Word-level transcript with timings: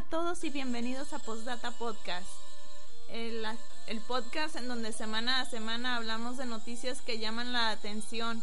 A 0.00 0.02
todos 0.04 0.44
y 0.44 0.50
bienvenidos 0.50 1.12
a 1.12 1.18
Postdata 1.18 1.72
Podcast, 1.72 2.26
el, 3.10 3.44
el, 3.86 4.00
podcast 4.00 4.56
en 4.56 4.66
donde 4.66 4.92
semana 4.92 5.42
a 5.42 5.44
semana 5.44 5.96
hablamos 5.96 6.38
de 6.38 6.46
noticias 6.46 7.02
que 7.02 7.18
llaman 7.18 7.52
la 7.52 7.70
atención, 7.70 8.42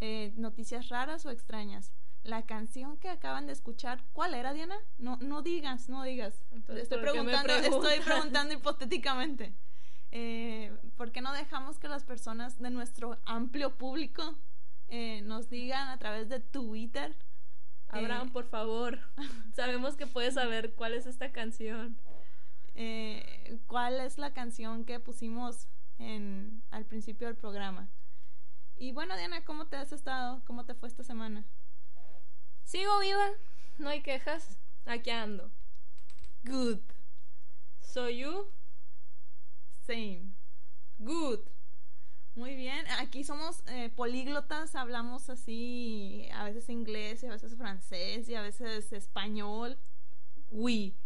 eh, 0.00 0.32
noticias 0.36 0.88
raras 0.88 1.26
o 1.26 1.30
extrañas. 1.30 1.92
La 2.22 2.46
canción 2.46 2.96
que 2.96 3.10
acaban 3.10 3.46
de 3.46 3.52
escuchar, 3.52 4.02
¿cuál 4.14 4.32
era, 4.32 4.54
Diana? 4.54 4.78
No, 4.96 5.18
no 5.20 5.42
digas, 5.42 5.90
no 5.90 6.04
digas. 6.04 6.42
estoy 6.68 7.02
preguntando, 7.02 7.52
estoy 7.52 8.00
preguntando 8.00 8.54
hipotéticamente. 8.54 9.54
Eh, 10.10 10.74
¿Por 10.96 11.12
qué 11.12 11.20
no 11.20 11.34
dejamos 11.34 11.78
que 11.78 11.88
las 11.88 12.04
personas 12.04 12.58
de 12.58 12.70
nuestro 12.70 13.18
amplio 13.26 13.76
público 13.76 14.38
eh, 14.88 15.20
nos 15.20 15.50
digan 15.50 15.88
a 15.88 15.98
través 15.98 16.30
de 16.30 16.40
Twitter? 16.40 17.14
Abraham, 17.92 18.32
por 18.32 18.46
favor. 18.48 18.98
Sabemos 19.54 19.96
que 19.96 20.06
puedes 20.06 20.34
saber 20.34 20.74
cuál 20.74 20.94
es 20.94 21.06
esta 21.06 21.30
canción. 21.30 21.98
Eh, 22.74 23.60
¿Cuál 23.66 24.00
es 24.00 24.16
la 24.18 24.32
canción 24.32 24.84
que 24.84 24.98
pusimos 24.98 25.68
en, 25.98 26.62
al 26.70 26.86
principio 26.86 27.26
del 27.26 27.36
programa? 27.36 27.90
Y 28.76 28.92
bueno, 28.92 29.16
Diana, 29.16 29.44
¿cómo 29.44 29.66
te 29.66 29.76
has 29.76 29.92
estado? 29.92 30.42
¿Cómo 30.46 30.64
te 30.64 30.74
fue 30.74 30.88
esta 30.88 31.04
semana? 31.04 31.44
Sigo 32.64 32.98
viva, 33.00 33.28
no 33.78 33.90
hay 33.90 34.00
quejas. 34.00 34.58
Aquí 34.86 35.10
ando. 35.10 35.50
Good. 36.44 36.80
So 37.80 38.08
you? 38.08 38.50
Same. 39.86 40.32
Good. 40.98 41.40
Muy 42.34 42.56
bien, 42.56 42.86
aquí 42.98 43.24
somos 43.24 43.62
eh, 43.66 43.90
políglotas, 43.90 44.74
hablamos 44.74 45.28
así, 45.28 46.26
a 46.32 46.44
veces 46.44 46.70
inglés, 46.70 47.22
y 47.22 47.26
a 47.26 47.30
veces 47.30 47.54
francés, 47.56 48.26
y 48.26 48.34
a 48.34 48.40
veces 48.40 48.90
español. 48.94 49.76
Oui. 50.50 50.96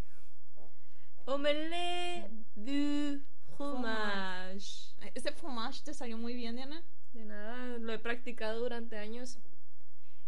Omelette 1.24 2.30
du 2.54 3.24
fromage. 3.56 4.94
¿Ese 5.16 5.32
fromage 5.32 5.82
te 5.82 5.94
salió 5.94 6.16
muy 6.16 6.34
bien, 6.34 6.54
Diana? 6.54 6.84
De 7.12 7.24
nada, 7.24 7.78
lo 7.78 7.92
he 7.92 7.98
practicado 7.98 8.60
durante 8.60 8.96
años. 8.96 9.38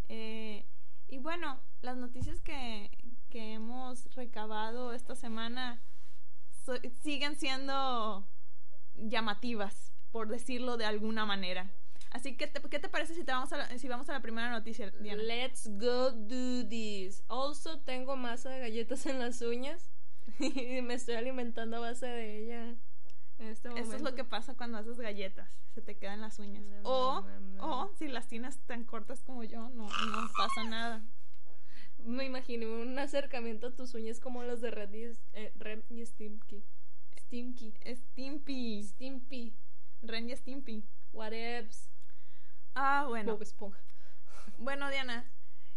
Eh, 0.09 0.65
y 1.07 1.17
bueno, 1.19 1.61
las 1.81 1.95
noticias 1.95 2.41
que, 2.41 2.91
que 3.29 3.53
hemos 3.53 4.13
recabado 4.15 4.91
esta 4.91 5.15
semana 5.15 5.81
siguen 7.01 7.37
siendo 7.37 8.27
llamativas 8.95 9.88
por 10.11 10.27
decirlo 10.27 10.77
de 10.77 10.85
alguna 10.85 11.25
manera. 11.25 11.69
Así 12.11 12.35
que, 12.35 12.51
¿qué 12.51 12.79
te 12.79 12.89
parece 12.89 13.13
si, 13.13 13.23
te 13.23 13.31
vamos 13.31 13.53
a 13.53 13.57
la, 13.57 13.77
si 13.77 13.87
vamos 13.87 14.09
a 14.09 14.13
la 14.13 14.21
primera 14.21 14.49
noticia, 14.49 14.89
Diana? 14.91 15.21
Let's 15.21 15.67
go 15.67 16.11
do 16.11 16.67
this. 16.67 17.23
Also, 17.27 17.79
tengo 17.81 18.15
masa 18.15 18.49
de 18.49 18.59
galletas 18.59 19.05
en 19.05 19.19
las 19.19 19.41
uñas 19.41 19.91
y 20.39 20.81
me 20.81 20.95
estoy 20.95 21.15
alimentando 21.15 21.77
a 21.77 21.81
base 21.81 22.07
de 22.07 22.43
ella. 22.43 22.75
En 23.37 23.47
este 23.47 23.69
momento. 23.69 23.87
Eso 23.87 23.97
es 23.97 24.01
lo 24.01 24.15
que 24.15 24.23
pasa 24.23 24.55
cuando 24.55 24.79
haces 24.79 24.97
galletas, 24.97 25.47
se 25.73 25.81
te 25.81 25.97
quedan 25.97 26.19
las 26.19 26.39
uñas. 26.39 26.63
o, 26.83 27.25
o 27.59 27.91
si 27.97 28.07
las 28.07 28.27
tienes 28.27 28.57
tan 28.65 28.83
cortas 28.83 29.21
como 29.21 29.43
yo, 29.43 29.69
no, 29.69 29.87
no 29.87 30.29
pasa 30.35 30.63
nada. 30.63 31.01
Me 31.99 32.25
imagino 32.25 32.81
un 32.81 32.97
acercamiento 32.97 33.67
a 33.67 33.75
tus 33.75 33.93
uñas 33.93 34.19
como 34.19 34.43
los 34.43 34.61
de 34.61 34.71
Red 34.71 34.93
y, 34.93 35.03
eh, 35.33 35.53
Red 35.55 35.83
y 35.89 36.05
Stimpy. 36.05 36.63
Stimpy. 37.17 37.73
Stimpy. 37.85 38.83
Stimpy. 38.83 39.53
Ren 40.01 40.29
y 40.29 40.35
Stimpy. 40.35 40.83
Whatevs. 41.13 41.89
Ah, 42.75 43.05
bueno. 43.07 43.37
Bueno, 44.61 44.89
Diana, 44.89 45.25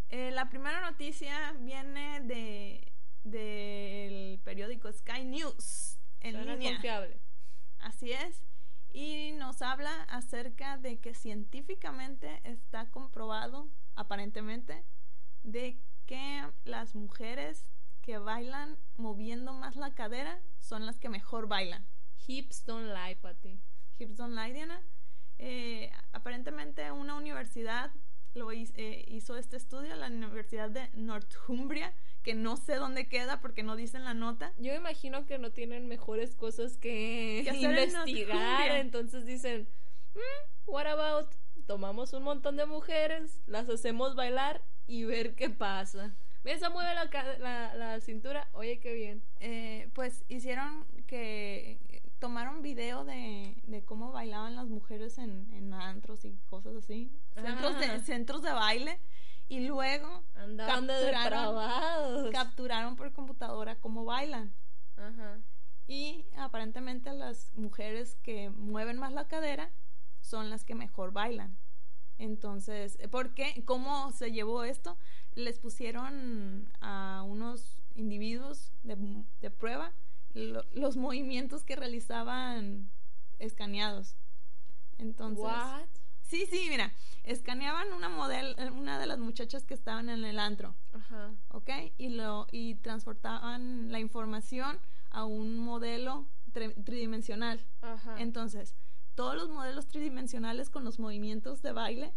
eh, 0.08 0.32
la 0.32 0.48
primera 0.48 0.80
noticia 0.80 1.52
viene 1.60 2.20
de 2.22 2.92
del 3.22 4.40
periódico 4.40 4.92
Sky 4.92 5.24
News 5.24 5.98
en 6.20 6.44
línea. 6.44 6.72
confiable. 6.72 7.20
Así 7.78 8.12
es. 8.12 8.42
Y 8.92 9.32
nos 9.32 9.62
habla 9.62 10.02
acerca 10.04 10.76
de 10.76 10.98
que 10.98 11.14
científicamente 11.14 12.40
está 12.44 12.90
comprobado, 12.90 13.68
aparentemente, 13.94 14.84
de 15.44 15.80
que 16.06 16.46
las 16.64 16.94
mujeres 16.94 17.64
que 18.02 18.18
bailan 18.18 18.76
moviendo 18.96 19.52
más 19.52 19.76
la 19.76 19.94
cadera 19.94 20.40
son 20.58 20.84
las 20.84 20.98
que 20.98 21.08
mejor 21.08 21.46
bailan. 21.46 21.86
Hips 22.26 22.64
don't 22.66 22.92
lie, 22.92 23.16
Patty. 23.16 23.60
Hips 24.02 24.20
Online, 24.20 24.52
Diana. 24.52 24.82
Eh, 25.38 25.90
aparentemente 26.12 26.90
una 26.90 27.14
universidad 27.14 27.90
lo 28.34 28.50
eh, 28.50 29.04
hizo, 29.08 29.36
este 29.36 29.56
estudio, 29.56 29.94
la 29.94 30.06
Universidad 30.06 30.70
de 30.70 30.88
Northumbria, 30.94 31.92
que 32.22 32.34
no 32.34 32.56
sé 32.56 32.76
dónde 32.76 33.08
queda 33.08 33.40
porque 33.40 33.62
no 33.62 33.76
dicen 33.76 34.04
la 34.04 34.14
nota. 34.14 34.52
Yo 34.58 34.74
imagino 34.74 35.26
que 35.26 35.38
no 35.38 35.50
tienen 35.52 35.86
mejores 35.86 36.34
cosas 36.34 36.78
que, 36.78 37.44
investigar, 37.54 38.76
entonces 38.76 39.26
dicen, 39.26 39.68
mm, 40.14 40.70
what 40.70 40.86
about 40.86 41.28
tomamos 41.66 42.12
un 42.12 42.22
montón 42.22 42.56
de 42.56 42.66
mujeres, 42.66 43.40
las 43.46 43.68
hacemos 43.68 44.14
bailar 44.14 44.62
y 44.86 45.04
ver 45.04 45.34
qué 45.34 45.50
pasa. 45.50 46.14
Esa 46.44 46.70
mueve 46.70 46.92
la, 46.94 47.74
la, 47.76 48.00
cintura, 48.00 48.48
oye, 48.52 48.80
qué 48.80 48.94
bien. 48.94 49.22
Eh, 49.38 49.90
pues 49.94 50.24
hicieron 50.28 50.84
que 51.06 51.78
tomaron 52.22 52.62
video 52.62 53.04
de, 53.04 53.60
de 53.66 53.84
cómo 53.84 54.12
bailaban 54.12 54.54
las 54.54 54.68
mujeres 54.68 55.18
en, 55.18 55.52
en 55.52 55.74
antros 55.74 56.24
y 56.24 56.38
cosas 56.48 56.76
así, 56.76 57.10
centros 57.34 57.80
de, 57.80 57.98
centros 57.98 58.42
de 58.42 58.52
baile, 58.52 59.00
y 59.48 59.66
luego 59.66 60.22
capturaron, 60.56 62.30
capturaron 62.30 62.94
por 62.94 63.12
computadora 63.12 63.74
cómo 63.74 64.04
bailan. 64.04 64.54
Y 65.88 66.24
aparentemente 66.36 67.12
las 67.12 67.52
mujeres 67.56 68.14
que 68.22 68.50
mueven 68.50 68.98
más 68.98 69.12
la 69.12 69.26
cadera 69.26 69.72
son 70.20 70.48
las 70.48 70.62
que 70.62 70.76
mejor 70.76 71.10
bailan. 71.10 71.58
Entonces, 72.18 72.98
¿por 73.10 73.34
qué? 73.34 73.64
¿Cómo 73.64 74.12
se 74.12 74.30
llevó 74.30 74.62
esto? 74.62 74.96
Les 75.34 75.58
pusieron 75.58 76.72
a 76.80 77.24
unos 77.26 77.82
individuos 77.96 78.72
de, 78.84 79.24
de 79.40 79.50
prueba 79.50 79.92
los 80.34 80.96
movimientos 80.96 81.64
que 81.64 81.76
realizaban 81.76 82.90
escaneados. 83.38 84.16
Entonces, 84.98 85.44
What? 85.44 85.86
Sí, 86.22 86.46
sí, 86.50 86.66
mira, 86.70 86.94
escaneaban 87.24 87.92
una 87.92 88.08
model, 88.08 88.56
una 88.72 88.98
de 88.98 89.06
las 89.06 89.18
muchachas 89.18 89.64
que 89.64 89.74
estaban 89.74 90.08
en 90.08 90.24
el 90.24 90.38
antro. 90.38 90.74
Ajá. 90.94 91.34
¿Ok? 91.48 91.68
Y 91.98 92.08
lo 92.10 92.46
y 92.50 92.76
transportaban 92.76 93.92
la 93.92 94.00
información 94.00 94.78
a 95.10 95.24
un 95.24 95.58
modelo 95.58 96.26
tridimensional. 96.84 97.64
Ajá. 97.82 98.18
Entonces, 98.18 98.74
todos 99.14 99.34
los 99.34 99.50
modelos 99.50 99.88
tridimensionales 99.88 100.70
con 100.70 100.84
los 100.84 100.98
movimientos 100.98 101.62
de 101.62 101.72
baile 101.72 102.14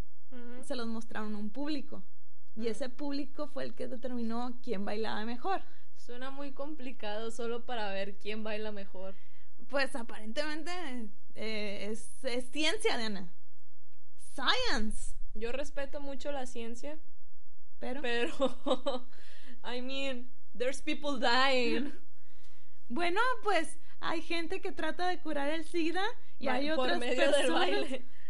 se 0.63 0.75
los 0.75 0.87
mostraron 0.87 1.35
a 1.35 1.37
un 1.37 1.49
público. 1.49 2.03
Y 2.55 2.67
ese 2.67 2.89
público 2.89 3.47
fue 3.47 3.63
el 3.63 3.73
que 3.73 3.87
determinó 3.87 4.57
quién 4.63 4.85
bailaba 4.85 5.25
mejor. 5.25 5.61
Suena 6.05 6.29
muy 6.29 6.51
complicado 6.51 7.31
solo 7.31 7.65
para 7.65 7.91
ver 7.91 8.19
quién 8.19 8.43
baila 8.43 8.71
mejor. 8.71 9.15
Pues 9.69 9.95
aparentemente 9.95 10.71
eh, 11.33 11.89
es, 11.89 12.51
ciencia, 12.51 12.95
Diana. 12.95 13.33
Science. 14.35 15.15
Yo 15.33 15.51
respeto 15.51 16.01
mucho 16.01 16.31
la 16.31 16.45
ciencia. 16.45 16.99
Pero. 17.79 18.03
Pero. 18.03 18.29
I 19.63 19.81
mean, 19.81 20.29
there's 20.55 20.81
people 20.81 21.19
dying. 21.19 21.91
Bueno, 22.87 23.19
pues 23.41 23.79
hay 23.99 24.21
gente 24.21 24.61
que 24.61 24.71
trata 24.71 25.07
de 25.07 25.19
curar 25.19 25.49
el 25.49 25.65
SIDA 25.65 26.05
y 26.37 26.49
hay 26.49 26.69
otras 26.69 26.99
personas 26.99 27.79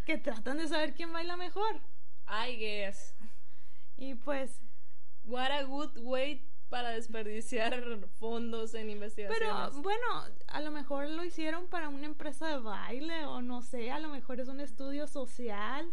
que 0.05 0.17
tratan 0.17 0.59
de 0.59 0.69
saber 0.69 0.93
quién 0.93 1.11
baila 1.11 1.35
mejor. 1.35 1.81
I 2.25 2.55
guess. 2.55 3.13
Y 3.97 4.15
pues. 4.15 4.61
What 5.25 5.51
a 5.51 5.63
good 5.63 5.97
way 5.97 6.47
para 6.69 6.91
desperdiciar 6.91 7.83
fondos 8.19 8.73
en 8.73 8.89
investigaciones. 8.89 9.39
Pero 9.39 9.81
bueno, 9.81 10.05
a 10.47 10.61
lo 10.61 10.71
mejor 10.71 11.09
lo 11.09 11.23
hicieron 11.23 11.67
para 11.67 11.89
una 11.89 12.05
empresa 12.05 12.47
de 12.47 12.59
baile 12.59 13.25
o 13.25 13.41
no 13.41 13.61
sé, 13.61 13.91
a 13.91 13.99
lo 13.99 14.09
mejor 14.09 14.39
es 14.39 14.47
un 14.47 14.59
estudio 14.59 15.07
social. 15.07 15.91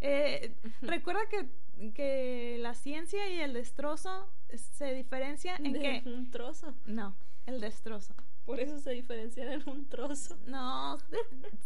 Eh, 0.00 0.54
recuerda 0.82 1.20
que, 1.30 1.48
que 1.92 2.56
la 2.60 2.74
ciencia 2.74 3.28
y 3.30 3.40
el 3.40 3.52
destrozo 3.52 4.30
se 4.54 4.92
diferencian 4.92 5.64
en 5.64 5.72
¿De 5.72 5.80
que... 5.80 6.02
un 6.10 6.30
trozo? 6.30 6.74
No, 6.84 7.16
el 7.46 7.60
destrozo. 7.60 8.14
Por 8.44 8.60
eso 8.60 8.78
se 8.78 8.90
diferencian 8.90 9.48
en 9.48 9.68
un 9.68 9.88
trozo. 9.88 10.36
No, 10.46 10.98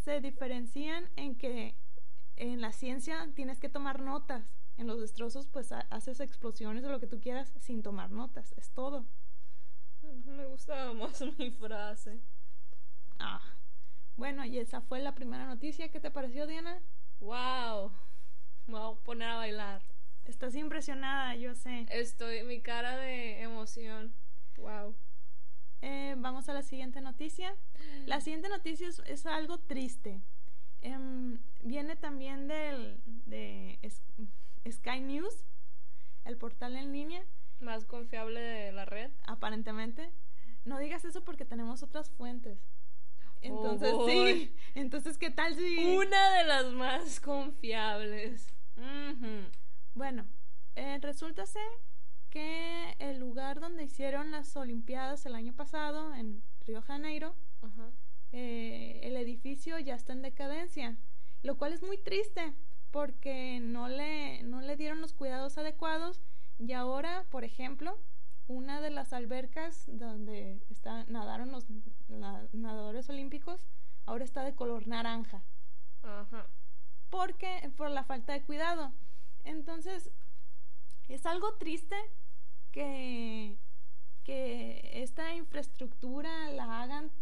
se 0.05 0.21
diferencian 0.21 1.09
en 1.17 1.35
que 1.37 1.75
en 2.37 2.61
la 2.61 2.71
ciencia 2.73 3.29
tienes 3.35 3.59
que 3.59 3.69
tomar 3.69 4.01
notas 4.01 4.45
en 4.79 4.87
los 4.87 5.01
destrozos 5.01 5.49
pues 5.49 5.73
haces 5.73 6.21
explosiones 6.21 6.85
o 6.85 6.91
lo 6.91 7.01
que 7.01 7.09
tú 7.09 7.21
quieras 7.21 7.53
sin 7.61 7.83
tomar 7.83 8.11
notas, 8.11 8.55
es 8.57 8.71
todo. 8.71 9.05
Me 10.25 10.47
gustaba 10.47 10.95
más 10.95 11.21
mi 11.39 11.51
frase. 11.51 12.21
Ah. 13.19 13.43
Bueno, 14.17 14.45
y 14.45 14.59
esa 14.59 14.81
fue 14.81 15.01
la 15.01 15.15
primera 15.15 15.47
noticia. 15.47 15.91
¿Qué 15.91 16.01
te 16.01 16.11
pareció, 16.11 16.47
Diana? 16.47 16.81
Wow. 17.21 17.93
Me 18.67 18.79
voy 18.79 18.95
a 18.95 19.05
poner 19.05 19.29
a 19.29 19.37
bailar. 19.37 19.83
Estás 20.25 20.55
impresionada, 20.55 21.35
yo 21.37 21.55
sé. 21.55 21.87
Estoy, 21.91 22.43
mi 22.45 22.61
cara 22.61 22.97
de 22.97 23.43
emoción. 23.43 24.13
vamos 26.17 26.49
a 26.49 26.53
la 26.53 26.63
siguiente 26.63 27.01
noticia. 27.01 27.55
La 28.07 28.21
siguiente 28.21 28.49
noticia 28.49 28.89
es, 29.07 29.27
algo 29.27 29.59
triste. 29.59 30.21
Em, 30.83 31.39
viene 31.63 31.97
también 31.97 32.47
del, 32.47 33.01
de 33.27 33.79
Sky 34.73 35.01
News, 35.01 35.45
el 36.25 36.37
portal 36.37 36.77
en 36.77 36.93
línea. 36.93 37.25
Más 37.61 37.85
confiable 37.85 38.41
de 38.41 38.73
la 38.73 38.85
red. 38.85 39.11
Aparentemente. 39.27 40.13
No 40.65 40.79
digas 40.79 41.05
eso 41.05 41.25
porque 41.25 41.45
tenemos 41.45 41.83
otras 41.83 42.11
fuentes. 42.11 42.59
Entonces, 43.41 43.93
oh, 43.95 44.09
sí. 44.09 44.55
Entonces, 44.75 45.19
¿qué 45.19 45.31
tal 45.31 45.55
si...? 45.57 45.97
Una 45.97 46.39
de 46.39 46.45
las 46.45 46.67
más 46.73 47.21
confiables. 47.21 48.53
Bueno, 49.95 50.27
eh, 50.77 50.99
resulta 51.01 51.47
ser 51.47 51.69
que 52.31 52.95
el 52.99 53.19
lugar 53.19 53.61
donde 53.61 53.85
hicieron 53.85 54.31
las 54.31 54.55
Olimpiadas 54.57 55.25
el 55.27 55.35
año 55.35 55.55
pasado, 55.55 56.15
en 56.15 56.43
Río 56.67 56.83
Janeiro, 56.83 57.35
eh, 58.33 59.01
el 59.03 59.17
edificio 59.17 59.79
ya 59.79 59.95
está 59.95 60.13
en 60.13 60.23
decadencia, 60.23 60.97
lo 61.43 61.57
cual 61.57 61.73
es 61.73 61.83
muy 61.83 61.99
triste 61.99 62.53
porque 62.91 63.61
no 63.61 63.89
le, 63.89 64.43
no 64.43 64.61
le 64.61 64.77
dieron 64.77 65.01
los 65.01 65.13
cuidados 65.13 65.59
adecuados 65.59 66.21
y 66.59 66.73
ahora, 66.73 67.27
por 67.31 67.45
ejemplo, 67.45 67.99
una 68.47 68.81
de 68.81 68.91
las 68.91 69.13
albercas 69.13 69.85
donde 69.87 70.63
está, 70.71 71.05
nadaron 71.05 71.53
los 71.53 71.67
nadadores 72.09 73.09
olímpicos 73.11 73.67
ahora 74.07 74.25
está 74.25 74.43
de 74.43 74.55
color 74.55 74.89
naranja. 74.89 75.45
Ajá. 76.03 76.47
Porque 77.11 77.71
por 77.77 77.91
la 77.91 78.05
falta 78.05 78.33
de 78.33 78.43
cuidado. 78.43 78.93
Entonces, 79.45 80.11
es 81.09 81.27
algo 81.27 81.55
triste 81.57 81.97
que, 82.73 83.59
que 84.25 85.03
esta 85.03 85.35
infraestructura 85.35 86.51
la 86.53 86.83
hagan 86.83 87.13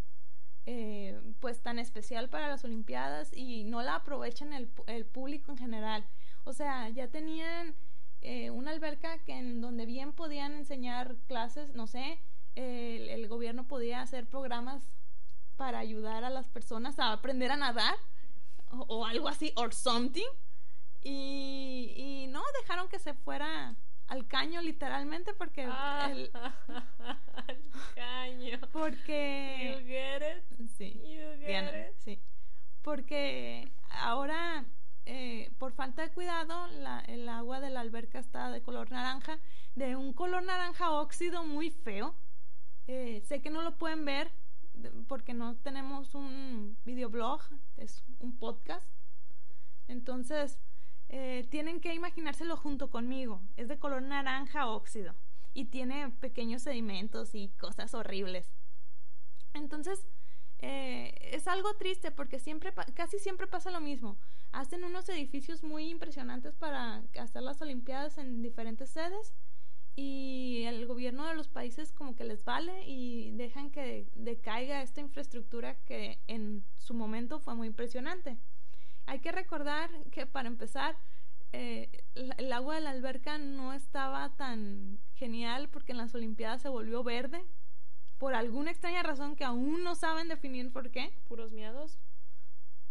eh, 0.66 1.20
pues 1.40 1.60
tan 1.60 1.78
especial 1.78 2.28
para 2.28 2.48
las 2.48 2.64
Olimpiadas 2.64 3.32
y 3.32 3.64
no 3.64 3.82
la 3.82 3.96
aprovechen 3.96 4.52
el, 4.52 4.68
el 4.86 5.06
público 5.06 5.52
en 5.52 5.58
general. 5.58 6.04
O 6.44 6.52
sea, 6.52 6.88
ya 6.88 7.08
tenían 7.08 7.74
eh, 8.22 8.50
una 8.50 8.72
alberca 8.72 9.18
que 9.18 9.32
en 9.32 9.60
donde 9.60 9.86
bien 9.86 10.12
podían 10.12 10.54
enseñar 10.54 11.16
clases, 11.28 11.72
no 11.74 11.86
sé, 11.86 12.18
el, 12.56 13.28
gobierno 13.28 13.68
podía 13.68 14.00
hacer 14.00 14.26
programas 14.26 14.82
para 15.56 15.78
ayudar 15.78 16.24
a 16.24 16.30
las 16.30 16.48
personas 16.48 16.98
a 16.98 17.12
aprender 17.12 17.52
a 17.52 17.56
nadar 17.56 17.96
o, 18.70 19.04
algo 19.04 19.28
así, 19.28 19.52
or 19.56 19.72
something. 19.72 20.26
Y 21.02 22.26
no, 22.30 22.42
dejaron 22.60 22.88
que 22.88 22.98
se 22.98 23.14
fuera 23.14 23.76
al 24.08 24.26
caño 24.26 24.60
literalmente 24.62 25.34
porque 25.34 25.66
ah, 25.68 26.08
el, 26.10 26.30
al 27.34 27.58
caño. 27.94 28.60
Porque 28.72 29.78
you 29.78 29.86
get 29.86 30.22
it. 30.22 30.68
Sí. 30.76 31.00
You 31.04 31.38
get 31.44 31.88
it. 31.88 31.96
sí. 31.98 32.20
Porque 32.82 33.72
ahora 33.90 34.64
eh, 35.06 35.52
por 35.58 35.72
falta 35.72 36.02
de 36.02 36.10
cuidado 36.10 36.66
la, 36.68 37.00
el 37.00 37.28
agua 37.28 37.60
de 37.60 37.70
la 37.70 37.80
alberca 37.80 38.18
está 38.18 38.50
de 38.50 38.62
color 38.62 38.90
naranja 38.90 39.38
de 39.74 39.94
un 39.94 40.12
color 40.12 40.42
naranja 40.42 40.90
óxido 40.90 41.44
muy 41.44 41.70
feo. 41.70 42.14
Eh, 42.86 43.20
sé 43.24 43.42
que 43.42 43.50
no 43.50 43.62
lo 43.62 43.76
pueden 43.76 44.04
ver 44.04 44.30
porque 45.08 45.34
no 45.34 45.56
tenemos 45.56 46.14
un 46.14 46.76
videoblog 46.84 47.40
es 47.76 48.04
un 48.18 48.38
podcast. 48.38 48.88
Entonces 49.88 50.58
eh, 51.08 51.46
tienen 51.50 51.80
que 51.80 51.94
imaginárselo 51.94 52.56
junto 52.56 52.90
conmigo. 52.90 53.42
Es 53.56 53.68
de 53.68 53.78
color 53.78 54.02
naranja 54.02 54.68
óxido 54.68 55.14
y 55.54 55.66
tiene 55.66 56.10
pequeños 56.20 56.62
sedimentos 56.62 57.34
y 57.34 57.48
cosas 57.58 57.94
horribles. 57.94 58.52
Entonces, 59.54 60.06
eh, 60.58 61.14
es 61.20 61.46
algo 61.48 61.74
triste 61.74 62.10
porque 62.10 62.38
siempre, 62.38 62.72
casi 62.94 63.18
siempre 63.18 63.46
pasa 63.46 63.70
lo 63.70 63.80
mismo. 63.80 64.18
Hacen 64.52 64.84
unos 64.84 65.08
edificios 65.08 65.62
muy 65.62 65.88
impresionantes 65.88 66.54
para 66.54 67.02
hacer 67.18 67.42
las 67.42 67.60
Olimpiadas 67.60 68.18
en 68.18 68.42
diferentes 68.42 68.90
sedes 68.90 69.34
y 69.94 70.64
el 70.66 70.86
gobierno 70.86 71.26
de 71.26 71.34
los 71.34 71.48
países 71.48 71.92
como 71.92 72.14
que 72.14 72.24
les 72.24 72.44
vale 72.44 72.86
y 72.86 73.30
dejan 73.32 73.70
que 73.70 74.08
decaiga 74.14 74.82
esta 74.82 75.00
infraestructura 75.00 75.76
que 75.84 76.20
en 76.26 76.64
su 76.76 76.92
momento 76.92 77.40
fue 77.40 77.54
muy 77.54 77.68
impresionante. 77.68 78.38
Hay 79.06 79.20
que 79.20 79.32
recordar 79.32 79.90
que 80.10 80.26
para 80.26 80.48
empezar, 80.48 80.96
eh, 81.52 82.04
el 82.14 82.52
agua 82.52 82.74
de 82.74 82.80
la 82.80 82.90
alberca 82.90 83.38
no 83.38 83.72
estaba 83.72 84.34
tan 84.36 84.98
genial 85.14 85.68
porque 85.68 85.92
en 85.92 85.98
las 85.98 86.14
Olimpiadas 86.14 86.62
se 86.62 86.68
volvió 86.68 87.02
verde. 87.02 87.44
Por 88.18 88.34
alguna 88.34 88.70
extraña 88.70 89.02
razón 89.02 89.36
que 89.36 89.44
aún 89.44 89.84
no 89.84 89.94
saben 89.94 90.28
definir 90.28 90.72
por 90.72 90.90
qué. 90.90 91.12
¿Puros 91.28 91.52
miedos? 91.52 91.98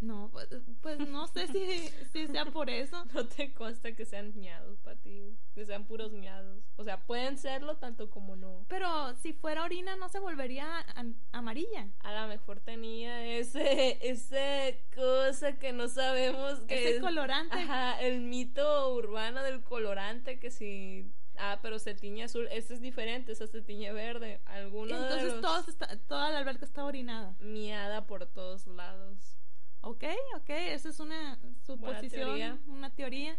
No, 0.01 0.29
pues, 0.31 0.49
pues 0.81 0.99
no 0.99 1.27
sé 1.27 1.47
si, 1.47 1.89
si, 2.11 2.27
sea 2.27 2.45
por 2.45 2.69
eso. 2.69 3.03
No 3.15 3.25
te 3.25 3.53
consta 3.53 3.93
que 3.93 4.05
sean 4.05 4.33
miados 4.35 4.77
para 4.79 4.97
ti, 4.97 5.37
que 5.53 5.65
sean 5.65 5.85
puros 5.85 6.11
miados. 6.11 6.63
O 6.75 6.83
sea, 6.83 7.05
pueden 7.05 7.37
serlo 7.37 7.77
tanto 7.77 8.09
como 8.09 8.35
no. 8.35 8.65
Pero 8.67 9.15
si 9.15 9.31
fuera 9.31 9.63
orina 9.63 9.95
no 9.95 10.09
se 10.09 10.19
volvería 10.19 10.85
amarilla. 11.31 11.87
A 11.99 12.21
lo 12.21 12.27
mejor 12.27 12.59
tenía 12.59 13.25
ese, 13.25 13.97
ese 14.01 14.83
cosa 14.93 15.57
que 15.57 15.71
no 15.71 15.87
sabemos 15.87 16.59
que 16.61 16.89
Ese 16.89 17.01
colorante. 17.01 17.55
Ajá, 17.55 18.01
el 18.01 18.21
mito 18.21 18.93
urbano 18.93 19.43
del 19.43 19.63
colorante 19.63 20.39
que 20.39 20.51
si 20.51 21.13
Ah, 21.37 21.59
pero 21.61 21.79
se 21.79 21.93
tiñe 21.95 22.23
azul. 22.23 22.47
Este 22.51 22.73
es 22.73 22.81
diferente, 22.81 23.31
esa 23.31 23.47
se 23.47 23.61
tiñe 23.61 23.91
verde. 23.91 24.41
Alguno 24.45 24.95
Entonces 24.95 25.75
toda 26.07 26.31
la 26.31 26.39
alberca 26.39 26.65
está 26.65 26.85
orinada. 26.85 27.35
Miada 27.39 28.05
por 28.07 28.25
todos 28.25 28.67
lados. 28.67 29.37
Ok, 29.85 30.03
ok, 30.35 30.49
esa 30.49 30.89
es 30.89 30.99
una 30.99 31.39
suposición, 31.63 32.59
una 32.65 32.89
teoría. 32.89 33.37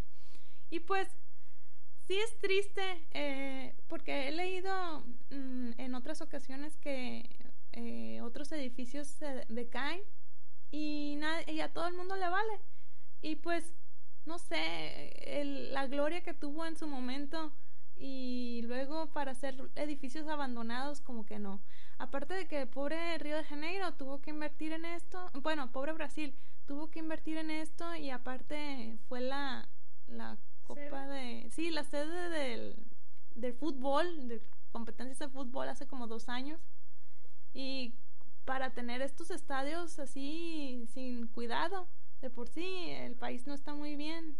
Y 0.71 0.79
pues 0.79 1.09
sí 2.07 2.17
es 2.17 2.39
triste 2.39 3.05
eh, 3.11 3.75
porque 3.89 4.29
he 4.29 4.31
leído 4.31 5.01
mm, 5.31 5.73
en 5.77 5.95
otras 5.97 6.21
ocasiones 6.21 6.77
que 6.77 7.29
eh, 7.73 8.21
otros 8.23 8.53
edificios 8.53 9.09
se 9.09 9.45
decaen 9.49 10.01
y, 10.71 11.19
y, 11.49 11.61
a 11.61 11.73
todo 11.73 11.89
el 11.89 11.95
mundo 11.95 12.15
le 12.15 12.29
vale. 12.29 12.61
Y 13.23 13.35
pues, 13.35 13.73
no 14.25 14.39
sé, 14.39 15.69
la 15.73 15.89
gloria 15.89 16.23
que 16.23 16.33
tuvo 16.33 16.65
en 16.65 16.77
su 16.77 16.87
momento 16.87 17.53
y 17.99 18.63
luego 18.65 19.13
para 19.13 19.33
hacer 19.33 19.71
edificios 19.75 20.29
abandonados 20.29 21.01
como 21.01 21.25
que 21.25 21.39
no. 21.39 21.63
Aparte 21.99 22.35
de 22.35 22.47
que 22.47 22.67
pobre 22.67 23.17
Río 23.19 23.37
de 23.37 23.45
Janeiro 23.45 23.95
tuvo 23.95 24.21
que 24.21 24.31
invertir 24.31 24.73
en 24.73 24.85
esto, 24.85 25.31
bueno, 25.43 25.73
pobre 25.73 25.93
Brasil 25.93 26.35
tuvo 26.67 26.91
que 26.91 26.99
invertir 26.99 27.39
en 27.39 27.51
esto 27.51 27.95
y 27.95 28.11
aparte 28.11 28.99
fue 29.09 29.21
la, 29.21 29.69
la 30.07 30.37
copa 30.65 31.07
de, 31.07 31.49
sí, 31.51 31.71
la 31.71 31.85
sede 31.85 32.29
del, 32.29 32.77
del 33.35 33.55
fútbol, 33.55 34.29
de 34.29 34.43
competencias 34.73 35.19
de 35.19 35.29
fútbol 35.29 35.69
hace 35.69 35.87
como 35.87 36.07
dos 36.07 36.29
años 36.29 36.61
y 37.55 37.95
para 38.45 38.75
tener 38.75 39.01
estos 39.01 39.31
estadios 39.31 39.99
así 39.99 40.87
sin 40.93 41.27
cuidado, 41.29 41.89
de 42.21 42.31
por 42.31 42.49
sí 42.49 42.91
el 42.91 43.15
país 43.17 43.47
no 43.47 43.55
está 43.55 43.75
muy 43.75 43.97
bien. 43.97 44.37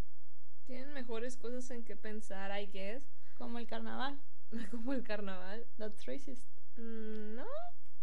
Tienen 0.65 0.93
mejores 0.93 1.37
cosas 1.37 1.71
en 1.71 1.85
que 1.85 1.97
pensar, 1.97 2.51
I 2.61 2.67
guess. 2.67 3.16
Como 3.37 3.59
el 3.59 3.67
carnaval. 3.67 4.19
Como 4.71 4.93
el 4.93 5.03
carnaval. 5.03 5.67
That's 5.79 6.07
racist. 6.07 6.49
Mm, 6.77 7.37
no, 7.37 7.47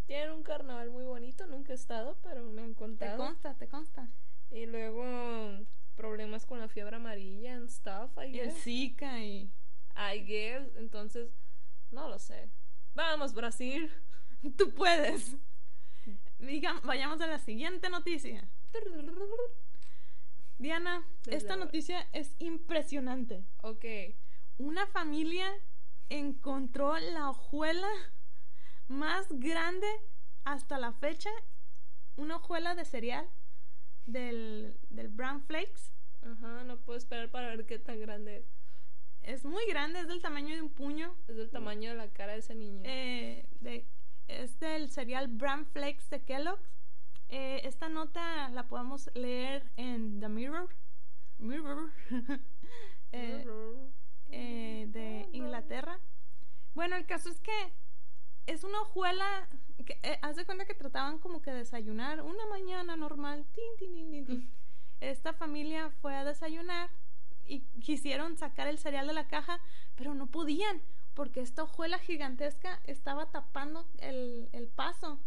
tienen 0.06 0.32
un 0.32 0.44
carnaval 0.44 0.90
muy 0.90 1.04
bonito, 1.04 1.48
nunca 1.48 1.72
he 1.72 1.76
estado, 1.76 2.18
pero 2.22 2.44
me 2.52 2.62
han 2.62 2.74
contado. 2.74 3.12
Te 3.12 3.18
consta, 3.18 3.54
te 3.56 3.68
consta. 3.68 4.10
Y 4.52 4.66
luego 4.66 5.66
problemas 5.96 6.46
con 6.46 6.60
la 6.60 6.68
fiebre 6.68 6.96
amarilla 6.96 7.56
and 7.56 7.70
stuff, 7.70 8.12
I 8.18 8.32
guess. 8.32 8.36
Y 8.36 8.40
el 8.40 8.52
Zika 8.52 9.20
y... 9.20 9.52
I 9.96 10.26
guess, 10.26 10.76
entonces, 10.76 11.30
no 11.92 12.10
lo 12.10 12.18
sé. 12.18 12.50
Vamos, 12.96 13.34
Brasil. 13.34 13.92
Tú 14.58 14.74
puedes. 14.74 15.38
Diga, 16.40 16.82
vayamos 16.84 17.22
a 17.22 17.28
la 17.28 17.40
siguiente 17.40 17.90
noticia. 17.90 18.50
Diana, 20.58 21.06
esta 21.28 21.56
noticia 21.56 22.08
es 22.12 22.36
impresionante. 22.40 23.46
Ok. 23.62 23.86
Una 24.58 24.86
familia 24.88 25.48
encontró 26.10 26.98
la 26.98 27.30
hojuela 27.30 27.90
más 28.88 29.28
grande 29.30 29.88
hasta 30.44 30.78
la 30.78 30.94
fecha, 30.94 31.30
una 32.16 32.38
hojuela 32.38 32.76
de 32.76 32.86
cereal 32.86 33.28
del, 34.06 34.78
del 34.90 35.08
Brown 35.08 35.42
Flakes. 35.42 35.92
Ajá, 36.22 36.64
no 36.64 36.78
puedo 36.78 36.98
esperar 36.98 37.32
para 37.32 37.50
ver 37.50 37.66
qué 37.66 37.80
tan 37.80 38.00
grande 38.00 38.38
es. 38.38 38.46
Es 39.24 39.46
muy 39.46 39.66
grande, 39.68 40.02
es 40.02 40.08
del 40.08 40.22
tamaño 40.22 40.54
de 40.54 40.62
un 40.62 40.70
puño. 40.70 41.16
Es 41.28 41.38
del 41.38 41.50
tamaño 41.50 41.92
de 41.92 41.96
la 41.96 42.10
cara 42.10 42.34
de 42.34 42.40
ese 42.40 42.56
niño. 42.56 42.82
Eh, 42.84 43.48
de, 43.62 43.88
es 44.28 44.60
del 44.60 44.90
cereal 44.90 45.30
Brown 45.30 45.66
Flakes 45.66 46.10
de 46.10 46.22
Kellogg's. 46.22 46.70
Eh, 47.30 47.62
esta 47.64 47.90
nota 47.90 48.50
la 48.50 48.68
podemos 48.68 49.10
leer 49.16 49.72
en 49.78 50.20
The 50.20 50.28
Mirror. 50.28 50.70
Mirror. 51.40 51.92
eh, 53.12 53.46
eh, 54.34 54.88
de 54.88 55.30
Inglaterra. 55.32 56.00
Bueno, 56.74 56.96
el 56.96 57.06
caso 57.06 57.30
es 57.30 57.40
que 57.40 57.74
es 58.46 58.64
una 58.64 58.82
hojuela 58.82 59.48
que 59.86 60.00
eh, 60.04 60.20
haz 60.22 60.36
de 60.36 60.46
cuenta 60.46 60.66
que 60.66 60.74
trataban 60.74 61.20
como 61.20 61.42
que 61.42 61.52
desayunar 61.52 62.22
una 62.22 62.46
mañana 62.48 62.96
normal. 62.96 63.46
Esta 65.00 65.34
familia 65.34 65.90
fue 66.02 66.16
a 66.16 66.24
desayunar 66.24 66.90
y 67.46 67.62
quisieron 67.82 68.38
sacar 68.38 68.68
el 68.68 68.80
cereal 68.80 69.08
de 69.08 69.14
la 69.14 69.28
caja, 69.28 69.60
pero 69.96 70.14
no 70.14 70.28
podían 70.28 70.82
porque 71.14 71.42
esta 71.42 71.64
hojuela 71.64 72.00
gigantesca 72.00 72.82
estaba 72.86 73.30
tapando 73.30 73.88
el, 74.00 74.50
el 74.52 74.68
paso. 74.68 75.20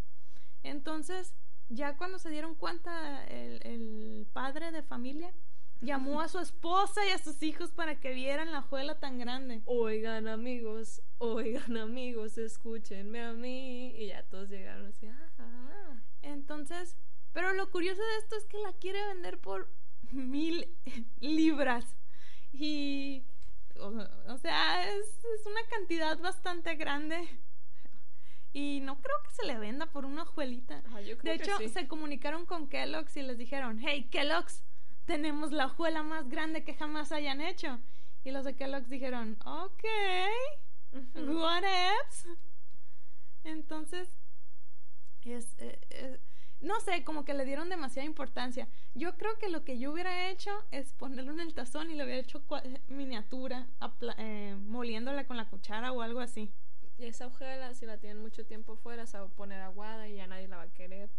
Entonces, 0.62 1.34
ya 1.68 1.96
cuando 1.96 2.18
se 2.18 2.30
dieron 2.30 2.54
cuenta 2.54 3.24
el, 3.26 3.60
el, 3.64 4.26
padre 4.32 4.72
de 4.72 4.82
familia, 4.82 5.32
llamó 5.80 6.20
a 6.20 6.28
su 6.28 6.38
esposa 6.38 7.06
y 7.06 7.10
a 7.10 7.18
sus 7.18 7.42
hijos 7.42 7.70
para 7.72 8.00
que 8.00 8.12
vieran 8.12 8.52
la 8.52 8.60
hojuela 8.60 8.98
tan 8.98 9.18
grande. 9.18 9.62
Oigan 9.66 10.28
amigos, 10.28 11.02
oigan 11.18 11.76
amigos, 11.76 12.38
escúchenme 12.38 13.22
a 13.22 13.32
mí. 13.32 13.94
Y 13.96 14.08
ya 14.08 14.22
todos 14.24 14.48
llegaron 14.48 14.86
así, 14.86 15.06
ah, 15.06 16.02
Entonces, 16.22 16.96
pero 17.32 17.52
lo 17.52 17.70
curioso 17.70 18.02
de 18.02 18.16
esto 18.18 18.36
es 18.36 18.44
que 18.46 18.58
la 18.58 18.72
quiere 18.72 19.04
vender 19.08 19.38
por 19.38 19.68
mil 20.10 20.74
libras. 21.20 21.96
Y 22.52 23.24
o, 23.80 24.38
sea, 24.38 24.88
es, 24.90 25.06
una 25.46 25.60
cantidad 25.68 26.18
bastante 26.18 26.74
grande. 26.76 27.28
Y 28.52 28.80
no 28.80 29.02
creo 29.02 29.16
que 29.22 29.30
se 29.32 29.44
le 29.44 29.58
venda 29.58 29.86
por 29.86 30.06
una 30.06 30.22
hojuelita. 30.22 30.82
de 31.22 31.34
hecho, 31.34 31.58
se 31.68 31.86
comunicaron 31.86 32.46
con 32.46 32.68
Kellogg's 32.68 33.16
y 33.16 33.22
les 33.22 33.36
dijeron, 33.36 33.78
hey, 33.80 34.08
Kellogg's, 34.10 34.64
tenemos 35.06 35.52
la 35.52 35.66
hojuela 35.66 36.02
más 36.02 36.28
grande 36.28 36.64
que 36.64 36.74
jamás 36.74 37.12
hayan 37.12 37.40
hecho. 37.40 37.78
Y 38.24 38.32
los 38.32 38.44
de 38.44 38.56
Kellogg's 38.56 38.90
dijeron, 38.90 39.38
ok, 39.44 39.84
what 41.16 41.62
else? 41.62 42.28
Entonces, 43.44 44.08
es, 45.22 45.54
eh, 45.58 46.20
no 46.60 46.80
sé, 46.80 47.04
como 47.04 47.24
que 47.24 47.34
le 47.34 47.44
dieron 47.44 47.68
demasiada 47.68 48.06
importancia. 48.06 48.68
Yo 48.94 49.16
creo 49.16 49.38
que 49.38 49.48
lo 49.48 49.64
que 49.64 49.78
yo 49.78 49.92
hubiera 49.92 50.28
hecho 50.28 50.50
es 50.70 50.92
ponerlo 50.92 51.32
en 51.32 51.40
el 51.40 51.54
tazón 51.54 51.90
y 51.90 51.94
le 51.94 52.04
hubiera 52.04 52.20
hecho 52.20 52.42
miniatura, 52.88 53.68
eh, 54.18 54.56
moliéndola 54.58 55.26
con 55.26 55.36
la 55.36 55.48
cuchara 55.48 55.92
o 55.92 56.02
algo 56.02 56.20
así. 56.20 56.50
Y 56.98 57.06
esa 57.06 57.26
hojuela, 57.26 57.74
si 57.74 57.84
la 57.84 57.98
tienen 57.98 58.22
mucho 58.22 58.46
tiempo 58.46 58.76
fuera, 58.76 59.06
se 59.06 59.18
va 59.18 59.26
a 59.26 59.28
poner 59.28 59.60
aguada 59.60 60.08
y 60.08 60.16
ya 60.16 60.26
nadie 60.26 60.48
la 60.48 60.56
va 60.56 60.62
a 60.62 60.72
querer. 60.72 61.10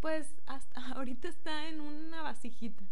Pues 0.00 0.34
hasta 0.46 0.80
ahorita 0.94 1.28
está 1.28 1.68
en 1.68 1.80
una 1.80 2.22
vasijita. 2.22 2.84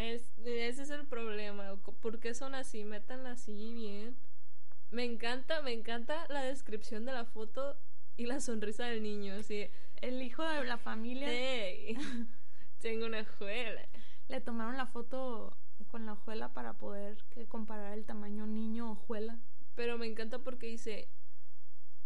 Es, 0.00 0.32
ese 0.44 0.82
es 0.82 0.90
el 0.90 1.06
problema. 1.06 1.76
¿Por 1.76 2.20
qué 2.20 2.34
son 2.34 2.54
así? 2.54 2.84
Métanla 2.84 3.32
así 3.32 3.72
bien. 3.72 4.16
Me 4.90 5.04
encanta, 5.04 5.62
me 5.62 5.72
encanta 5.72 6.26
la 6.28 6.42
descripción 6.42 7.04
de 7.04 7.12
la 7.12 7.24
foto 7.24 7.76
y 8.16 8.26
la 8.26 8.40
sonrisa 8.40 8.86
del 8.86 9.02
niño. 9.02 9.34
Así 9.34 9.68
el 10.00 10.22
hijo 10.22 10.42
de 10.42 10.64
la 10.64 10.78
familia. 10.78 11.28
tengo 12.80 13.06
una 13.06 13.20
hojuela. 13.20 13.86
Le 14.28 14.40
tomaron 14.40 14.76
la 14.76 14.86
foto 14.86 15.56
con 15.88 16.06
la 16.06 16.12
hojuela 16.12 16.52
para 16.52 16.74
poder 16.74 17.18
comparar 17.48 17.92
el 17.92 18.04
tamaño 18.04 18.46
niño-hojuela. 18.46 19.38
Pero 19.74 19.98
me 19.98 20.06
encanta 20.06 20.38
porque 20.38 20.66
dice 20.66 21.08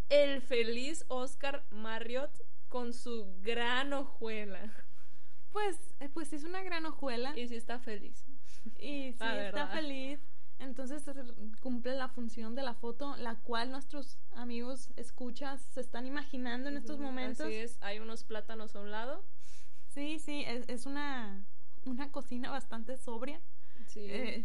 el 0.08 0.42
feliz 0.42 1.04
Oscar 1.08 1.64
Marriott 1.70 2.42
con 2.68 2.92
su 2.92 3.34
gran 3.40 3.92
hojuela. 3.92 4.72
Pues, 5.54 5.78
eh, 6.00 6.08
pues 6.12 6.32
es 6.32 6.42
una 6.42 6.64
gran 6.64 6.84
hojuela. 6.84 7.32
Y 7.38 7.46
sí 7.46 7.54
está 7.54 7.78
feliz. 7.78 8.24
Y 8.76 9.12
sí 9.18 9.24
está 9.24 9.68
feliz. 9.68 10.18
Entonces 10.58 11.04
cumple 11.60 11.94
la 11.94 12.08
función 12.08 12.56
de 12.56 12.62
la 12.62 12.74
foto, 12.74 13.16
la 13.18 13.36
cual 13.36 13.70
nuestros 13.70 14.18
amigos 14.32 14.90
escuchas 14.96 15.62
se 15.72 15.80
están 15.80 16.06
imaginando 16.06 16.68
en 16.68 16.76
estos 16.76 16.98
momentos. 16.98 17.46
Así 17.46 17.54
es, 17.54 17.78
hay 17.82 18.00
unos 18.00 18.24
plátanos 18.24 18.74
a 18.74 18.80
un 18.80 18.90
lado. 18.90 19.24
Sí, 19.90 20.18
sí, 20.18 20.42
es, 20.44 20.68
es 20.68 20.86
una, 20.86 21.46
una 21.84 22.10
cocina 22.10 22.50
bastante 22.50 22.96
sobria. 22.96 23.40
Sí. 23.86 24.06
Eh, 24.08 24.44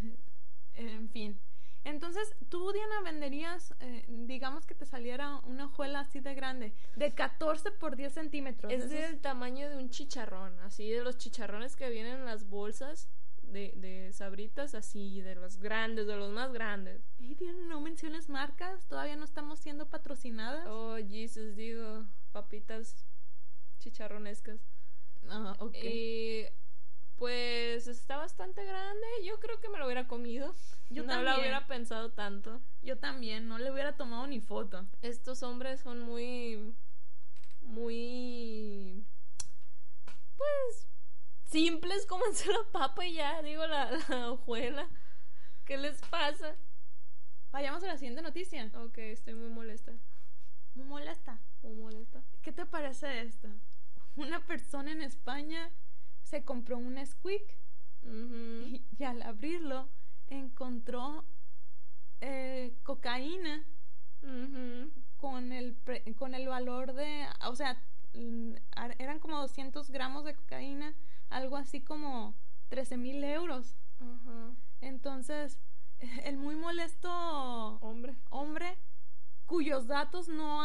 en 0.76 1.10
fin. 1.10 1.40
Entonces, 1.84 2.36
tú, 2.50 2.72
Diana, 2.72 3.02
venderías, 3.02 3.74
eh, 3.80 4.06
digamos 4.08 4.66
que 4.66 4.76
te 4.76 4.86
saliera 4.86 5.38
una 5.46 5.66
hojuela 5.66 6.02
así 6.02 6.20
de 6.20 6.36
grande, 6.36 6.74
de 6.96 7.12
14 7.12 7.72
por 7.72 7.96
10 7.96 8.14
centímetros. 8.14 8.72
Es 8.72 8.90
del 8.90 9.20
tamaño 9.20 9.70
de 9.70 9.78
un 9.78 9.90
chicharrón, 9.90 10.60
así 10.60 10.90
de 10.90 11.04
los 11.04 11.18
chicharrones 11.18 11.76
que 11.76 11.90
vienen 11.90 12.20
en 12.20 12.26
las 12.26 12.50
bolsas 12.50 13.10
de, 13.44 13.74
de 13.76 14.12
sabritas 14.14 14.76
así, 14.76 15.22
de 15.22 15.36
los 15.36 15.58
grandes, 15.58 16.08
de 16.08 16.16
los 16.16 16.32
más 16.32 16.52
grandes. 16.52 17.02
Y 17.18 17.36
no 17.68 17.82
menciones 17.82 18.30
marcas, 18.30 18.86
todavía 18.88 19.16
no 19.16 19.26
estamos 19.26 19.60
siendo 19.60 19.90
patrocinadas. 19.90 20.68
Oh, 20.68 20.98
Jesus, 20.98 21.56
digo, 21.56 22.06
papitas 22.32 23.06
chicharronescas. 23.80 24.60
Ah, 25.28 25.56
ok. 25.60 25.76
Y 25.84 26.46
pues 27.18 27.88
está 27.88 28.18
bastante 28.18 28.64
grande, 28.64 29.06
yo 29.26 29.40
creo 29.40 29.60
que 29.60 29.70
me 29.70 29.78
lo 29.78 29.86
hubiera 29.86 30.08
comido. 30.08 30.54
Yo 30.90 31.04
no 31.04 31.22
lo 31.22 31.40
hubiera 31.40 31.68
pensado 31.68 32.12
tanto. 32.12 32.62
Yo 32.82 32.98
también, 32.98 33.48
no 33.48 33.58
le 33.60 33.72
hubiera 33.72 33.96
tomado 33.96 34.26
ni 34.28 34.40
foto. 34.42 34.88
Estos 35.02 35.44
hombres 35.44 35.82
son 35.82 36.00
muy 36.00 36.74
muy 37.62 39.06
pues 40.36 40.88
simples, 41.46 42.06
cómense 42.06 42.52
la 42.52 42.64
papa 42.72 43.06
y 43.06 43.16
ya, 43.16 43.42
digo 43.42 43.66
la, 43.68 44.32
hojuela. 44.32 44.90
¿Qué 45.66 45.78
les 45.78 46.02
pasa? 46.02 46.56
Vayamos 47.52 47.84
a 47.84 47.88
la 47.88 47.98
siguiente 47.98 48.22
noticia. 48.22 48.72
Ok, 48.76 48.98
estoy 49.00 49.36
muy 49.36 49.50
molesta. 49.50 49.94
Muy 50.74 50.86
molesta. 50.86 51.40
Muy 51.62 51.76
molesta. 51.76 52.24
¿Qué 52.42 52.52
te 52.52 52.66
parece 52.66 53.22
esto? 53.22 53.50
Una 54.16 54.46
persona 54.46 54.92
en 54.92 55.02
España 55.02 55.72
se 56.24 56.44
compró 56.44 56.78
un 56.78 57.04
squeak 57.06 57.56
y, 58.04 59.04
al 59.04 59.22
abrirlo 59.22 59.90
encontró 60.30 61.26
eh, 62.22 62.76
cocaína 62.84 63.66
con, 65.18 65.52
el 65.52 65.78
con 66.18 66.36
el 66.36 66.48
valor 66.48 66.94
de, 66.94 67.26
o 67.48 67.56
sea, 67.56 67.82
eran 68.98 69.20
como 69.20 69.40
200 69.40 69.90
gramos 69.92 70.26
de 70.26 70.36
cocaína 70.36 70.94
algo 71.30 71.58
así 71.58 71.82
como 71.82 72.36
13 72.70 72.98
mil 72.98 73.24
euros. 73.24 73.78
Entonces, 74.82 75.60
el 76.24 76.38
muy 76.38 76.56
molesto 76.56 77.10
hombre, 77.82 78.16
hombre 78.30 78.78
cuyos 79.46 79.88
datos 79.88 80.28
no, 80.28 80.62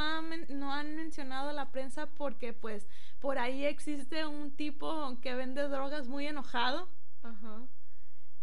no 0.51 0.73
han 0.73 0.95
mencionado 0.95 1.53
la 1.53 1.73
prensa 1.73 2.07
porque 2.07 2.53
pues 2.53 2.87
por 3.19 3.39
ahí 3.39 3.65
existe 3.65 4.27
un 4.27 4.55
tipo 4.55 5.19
que 5.23 5.35
vende 5.35 5.67
drogas 5.69 6.07
muy 6.07 6.27
enojado. 6.27 6.89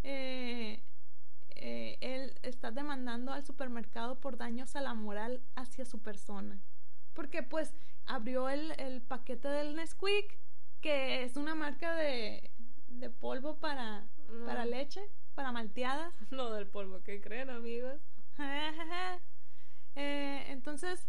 Eh, 0.02 0.82
eh, 1.64 1.98
él 2.00 2.34
está 2.42 2.72
demandando 2.72 3.32
al 3.32 3.44
supermercado 3.44 4.18
por 4.18 4.36
daños 4.36 4.74
a 4.74 4.80
la 4.80 4.94
moral 4.94 5.40
hacia 5.54 5.84
su 5.84 6.00
persona. 6.00 6.60
Porque 7.14 7.42
pues 7.42 7.72
abrió 8.06 8.48
el, 8.48 8.72
el 8.80 9.00
paquete 9.00 9.48
del 9.48 9.76
Nesquik 9.76 10.38
que 10.80 11.22
es 11.22 11.36
una 11.36 11.54
marca 11.54 11.94
de, 11.94 12.50
de 12.88 13.08
polvo 13.08 13.58
para, 13.60 14.04
para 14.44 14.66
leche, 14.66 15.00
para 15.34 15.52
malteadas. 15.52 16.12
No 16.32 16.50
del 16.50 16.66
polvo, 16.66 17.02
¿qué 17.04 17.20
creen, 17.20 17.48
amigos? 17.48 18.00
eh, 19.94 20.44
entonces, 20.48 21.08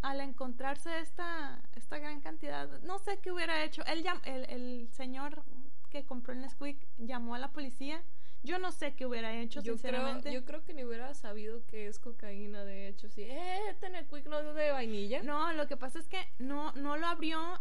al 0.00 0.20
encontrarse 0.20 1.00
esta, 1.00 1.60
esta 1.74 1.98
gran 1.98 2.20
cantidad, 2.20 2.80
no 2.82 3.00
sé 3.00 3.18
qué 3.18 3.32
hubiera 3.32 3.64
hecho. 3.64 3.84
Él, 3.86 4.06
el, 4.24 4.44
el 4.48 4.88
señor 4.92 5.42
que 5.90 6.06
compró 6.06 6.32
el 6.32 6.40
Nesquik 6.40 6.86
llamó 6.98 7.34
a 7.34 7.38
la 7.38 7.52
policía. 7.52 8.02
Yo 8.42 8.58
no 8.58 8.72
sé 8.72 8.94
qué 8.94 9.06
hubiera 9.06 9.34
hecho, 9.36 9.60
yo 9.62 9.74
sinceramente. 9.74 10.28
Creo, 10.28 10.40
yo 10.40 10.44
creo 10.44 10.64
que 10.64 10.74
ni 10.74 10.84
hubiera 10.84 11.14
sabido 11.14 11.64
que 11.66 11.86
es 11.86 11.98
cocaína, 11.98 12.64
de 12.64 12.88
hecho. 12.88 13.08
Sí, 13.08 13.22
eh, 13.22 13.60
este 13.70 13.88
Nesquik 13.90 14.26
no 14.26 14.42
de 14.54 14.70
vainilla. 14.70 15.22
No, 15.22 15.52
lo 15.52 15.68
que 15.68 15.76
pasa 15.76 15.98
es 15.98 16.08
que 16.08 16.18
no, 16.38 16.72
no 16.72 16.96
lo 16.96 17.06
abrió 17.06 17.60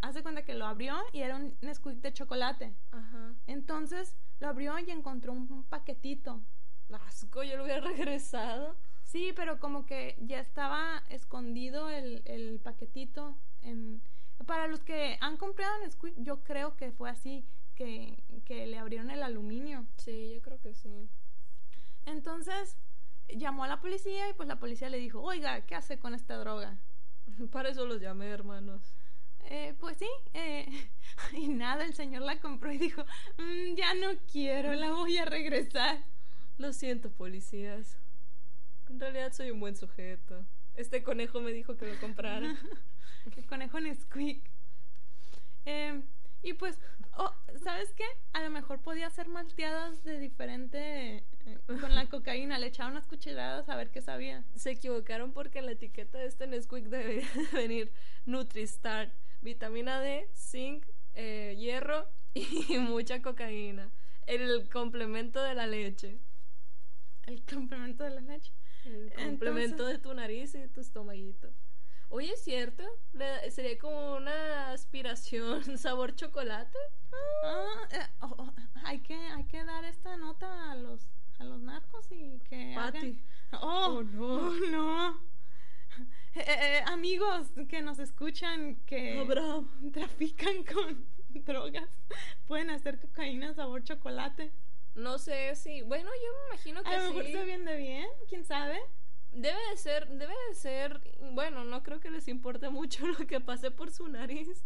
hace 0.00 0.22
cuenta 0.22 0.44
que 0.44 0.54
lo 0.54 0.66
abrió 0.66 0.96
y 1.12 1.22
era 1.22 1.36
un 1.36 1.56
Nesquik 1.60 2.00
de 2.00 2.12
chocolate. 2.12 2.74
Ajá. 2.92 3.34
Entonces 3.46 4.16
lo 4.40 4.48
abrió 4.48 4.78
y 4.78 4.90
encontró 4.90 5.32
un 5.32 5.64
paquetito. 5.64 6.42
Asco, 6.92 7.42
yo 7.42 7.56
lo 7.56 7.64
hubiera 7.64 7.80
regresado. 7.88 8.76
Sí, 9.04 9.32
pero 9.34 9.58
como 9.58 9.86
que 9.86 10.16
ya 10.20 10.40
estaba 10.40 11.02
escondido 11.08 11.88
el, 11.88 12.22
el 12.26 12.60
paquetito. 12.60 13.36
En... 13.62 14.02
Para 14.46 14.68
los 14.68 14.80
que 14.84 15.18
han 15.20 15.36
comprado 15.36 15.78
Nesquik, 15.80 16.14
yo 16.18 16.44
creo 16.44 16.76
que 16.76 16.92
fue 16.92 17.10
así, 17.10 17.44
que, 17.78 18.18
que 18.44 18.66
le 18.66 18.76
abrieron 18.76 19.10
el 19.12 19.22
aluminio. 19.22 19.86
Sí, 19.98 20.32
yo 20.34 20.42
creo 20.42 20.58
que 20.58 20.74
sí. 20.74 21.08
Entonces 22.06 22.76
llamó 23.28 23.62
a 23.62 23.68
la 23.68 23.80
policía 23.80 24.28
y 24.28 24.32
pues 24.32 24.48
la 24.48 24.58
policía 24.58 24.88
le 24.88 24.98
dijo, 24.98 25.22
oiga, 25.22 25.60
¿qué 25.60 25.76
hace 25.76 25.96
con 25.96 26.12
esta 26.12 26.36
droga? 26.36 26.76
Para 27.52 27.68
eso 27.68 27.86
los 27.86 28.00
llamé, 28.00 28.26
hermanos. 28.26 28.82
Eh, 29.44 29.74
pues 29.78 29.96
sí, 29.96 30.08
eh, 30.34 30.66
y 31.32 31.48
nada, 31.48 31.84
el 31.84 31.94
señor 31.94 32.22
la 32.22 32.40
compró 32.40 32.72
y 32.72 32.78
dijo, 32.78 33.04
mm, 33.38 33.76
ya 33.76 33.94
no 33.94 34.08
quiero, 34.30 34.74
la 34.74 34.90
voy 34.90 35.16
a 35.18 35.24
regresar. 35.24 36.04
Lo 36.58 36.72
siento, 36.72 37.10
policías. 37.10 37.96
En 38.90 38.98
realidad 38.98 39.32
soy 39.32 39.52
un 39.52 39.60
buen 39.60 39.76
sujeto. 39.76 40.44
Este 40.74 41.04
conejo 41.04 41.40
me 41.40 41.52
dijo 41.52 41.76
que 41.76 41.86
lo 41.86 42.00
comprara. 42.00 42.56
el 43.36 43.46
conejo 43.46 43.78
Nesquik. 43.78 44.42
Eh, 45.64 46.02
y 46.42 46.54
pues, 46.54 46.78
oh, 47.18 47.34
¿sabes 47.62 47.92
qué? 47.92 48.04
A 48.32 48.42
lo 48.42 48.50
mejor 48.50 48.80
podía 48.80 49.06
hacer 49.06 49.28
malteadas 49.28 50.02
de 50.04 50.18
diferente. 50.18 51.24
Eh, 51.44 51.58
con 51.80 51.94
la 51.94 52.06
cocaína, 52.10 52.58
le 52.58 52.68
echaron 52.68 52.92
unas 52.92 53.06
cucharadas 53.06 53.68
a 53.68 53.76
ver 53.76 53.90
qué 53.90 54.00
sabía. 54.00 54.44
Se 54.54 54.70
equivocaron 54.70 55.32
porque 55.32 55.60
la 55.60 55.72
etiqueta 55.72 56.18
de 56.18 56.26
este 56.26 56.46
Nesquik 56.46 56.86
debería 56.86 57.28
venir 57.52 57.92
NutriStart, 58.26 59.12
vitamina 59.40 60.00
D, 60.00 60.28
zinc, 60.34 60.86
eh, 61.14 61.54
hierro 61.58 62.08
y 62.34 62.44
mucha 62.78 63.20
cocaína. 63.20 63.92
El 64.26 64.68
complemento 64.68 65.42
de 65.42 65.54
la 65.54 65.66
leche. 65.66 66.18
El 67.26 67.44
complemento 67.44 68.04
de 68.04 68.10
la 68.10 68.20
leche. 68.20 68.52
El 68.84 69.12
complemento 69.12 69.86
de 69.86 69.98
tu 69.98 70.14
nariz 70.14 70.54
y 70.54 70.66
tu 70.68 70.80
estomaguito. 70.80 71.52
Oye, 72.10 72.32
¿es 72.32 72.42
cierto? 72.42 72.82
¿Sería 73.50 73.78
como 73.78 74.16
una 74.16 74.72
aspiración 74.72 75.62
sabor 75.78 76.14
chocolate? 76.14 76.78
Ah, 77.44 77.88
eh, 77.92 78.06
oh, 78.22 78.34
oh, 78.38 78.52
hay, 78.84 79.00
que, 79.00 79.14
hay 79.14 79.44
que 79.44 79.64
dar 79.64 79.84
esta 79.84 80.16
nota 80.16 80.72
a 80.72 80.76
los, 80.76 81.06
a 81.38 81.44
los 81.44 81.60
narcos 81.60 82.10
y 82.10 82.40
que 82.48 82.74
hagan... 82.74 83.20
Oh, 83.60 84.02
no. 84.02 84.52
no. 84.70 85.20
Eh, 86.34 86.44
eh, 86.46 86.82
amigos 86.86 87.48
que 87.68 87.82
nos 87.82 87.98
escuchan 87.98 88.76
que 88.86 89.26
trafican 89.92 90.64
con 90.72 91.06
drogas 91.44 91.88
pueden 92.46 92.70
hacer 92.70 93.00
cocaína 93.00 93.54
sabor 93.54 93.82
chocolate. 93.84 94.52
No 94.94 95.18
sé 95.18 95.54
si, 95.56 95.82
bueno, 95.82 96.10
yo 96.10 96.32
me 96.32 96.54
imagino 96.54 96.82
que 96.82 96.88
a 96.88 97.02
lo 97.02 97.12
mejor 97.12 97.26
se 97.26 97.44
vende 97.44 97.76
bien, 97.76 98.06
quién 98.28 98.44
sabe. 98.44 98.78
Debe 99.32 99.58
de 99.70 99.76
ser, 99.76 100.08
debe 100.08 100.34
de 100.48 100.54
ser, 100.54 101.00
bueno, 101.32 101.64
no 101.64 101.82
creo 101.82 102.00
que 102.00 102.10
les 102.10 102.28
importe 102.28 102.70
mucho 102.70 103.06
lo 103.18 103.26
que 103.26 103.40
pase 103.40 103.70
por 103.70 103.90
su 103.90 104.08
nariz. 104.08 104.64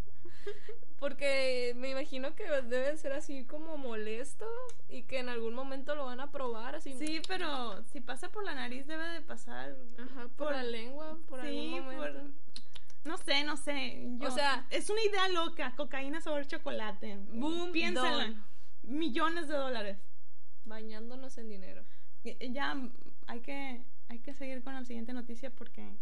Porque 0.98 1.72
me 1.76 1.90
imagino 1.90 2.34
que 2.34 2.44
debe 2.44 2.90
de 2.90 2.96
ser 2.96 3.12
así 3.12 3.44
como 3.44 3.76
molesto 3.76 4.46
y 4.88 5.02
que 5.02 5.18
en 5.18 5.28
algún 5.28 5.54
momento 5.54 5.94
lo 5.94 6.06
van 6.06 6.20
a 6.20 6.30
probar 6.30 6.76
así. 6.76 6.92
Sí, 6.94 7.20
pero 7.26 7.82
si 7.84 8.00
pasa 8.00 8.30
por 8.30 8.44
la 8.44 8.54
nariz 8.54 8.86
debe 8.86 9.06
de 9.08 9.20
pasar 9.20 9.76
Ajá, 9.98 10.28
por, 10.36 10.52
la 10.52 10.62
lengua, 10.62 11.18
por 11.28 11.40
algún 11.40 11.70
momento. 11.70 12.22
No 13.04 13.16
sé, 13.16 13.42
no 13.42 13.56
sé. 13.56 14.16
o 14.24 14.30
sea, 14.30 14.64
es 14.70 14.88
una 14.90 15.02
idea 15.02 15.28
loca, 15.28 15.74
cocaína 15.76 16.20
sobre 16.20 16.46
chocolate. 16.46 17.16
Boom, 17.32 17.72
piénsala. 17.72 18.34
Millones 18.82 19.48
de 19.48 19.54
dólares. 19.54 19.98
Bañándonos 20.64 21.36
en 21.38 21.48
dinero. 21.48 21.84
Ya 22.22 22.80
hay 23.26 23.40
que 23.40 23.82
hay 24.12 24.20
que 24.20 24.34
seguir 24.34 24.62
con 24.62 24.74
la 24.74 24.84
siguiente 24.84 25.12
noticia 25.12 25.50
porque 25.50 25.96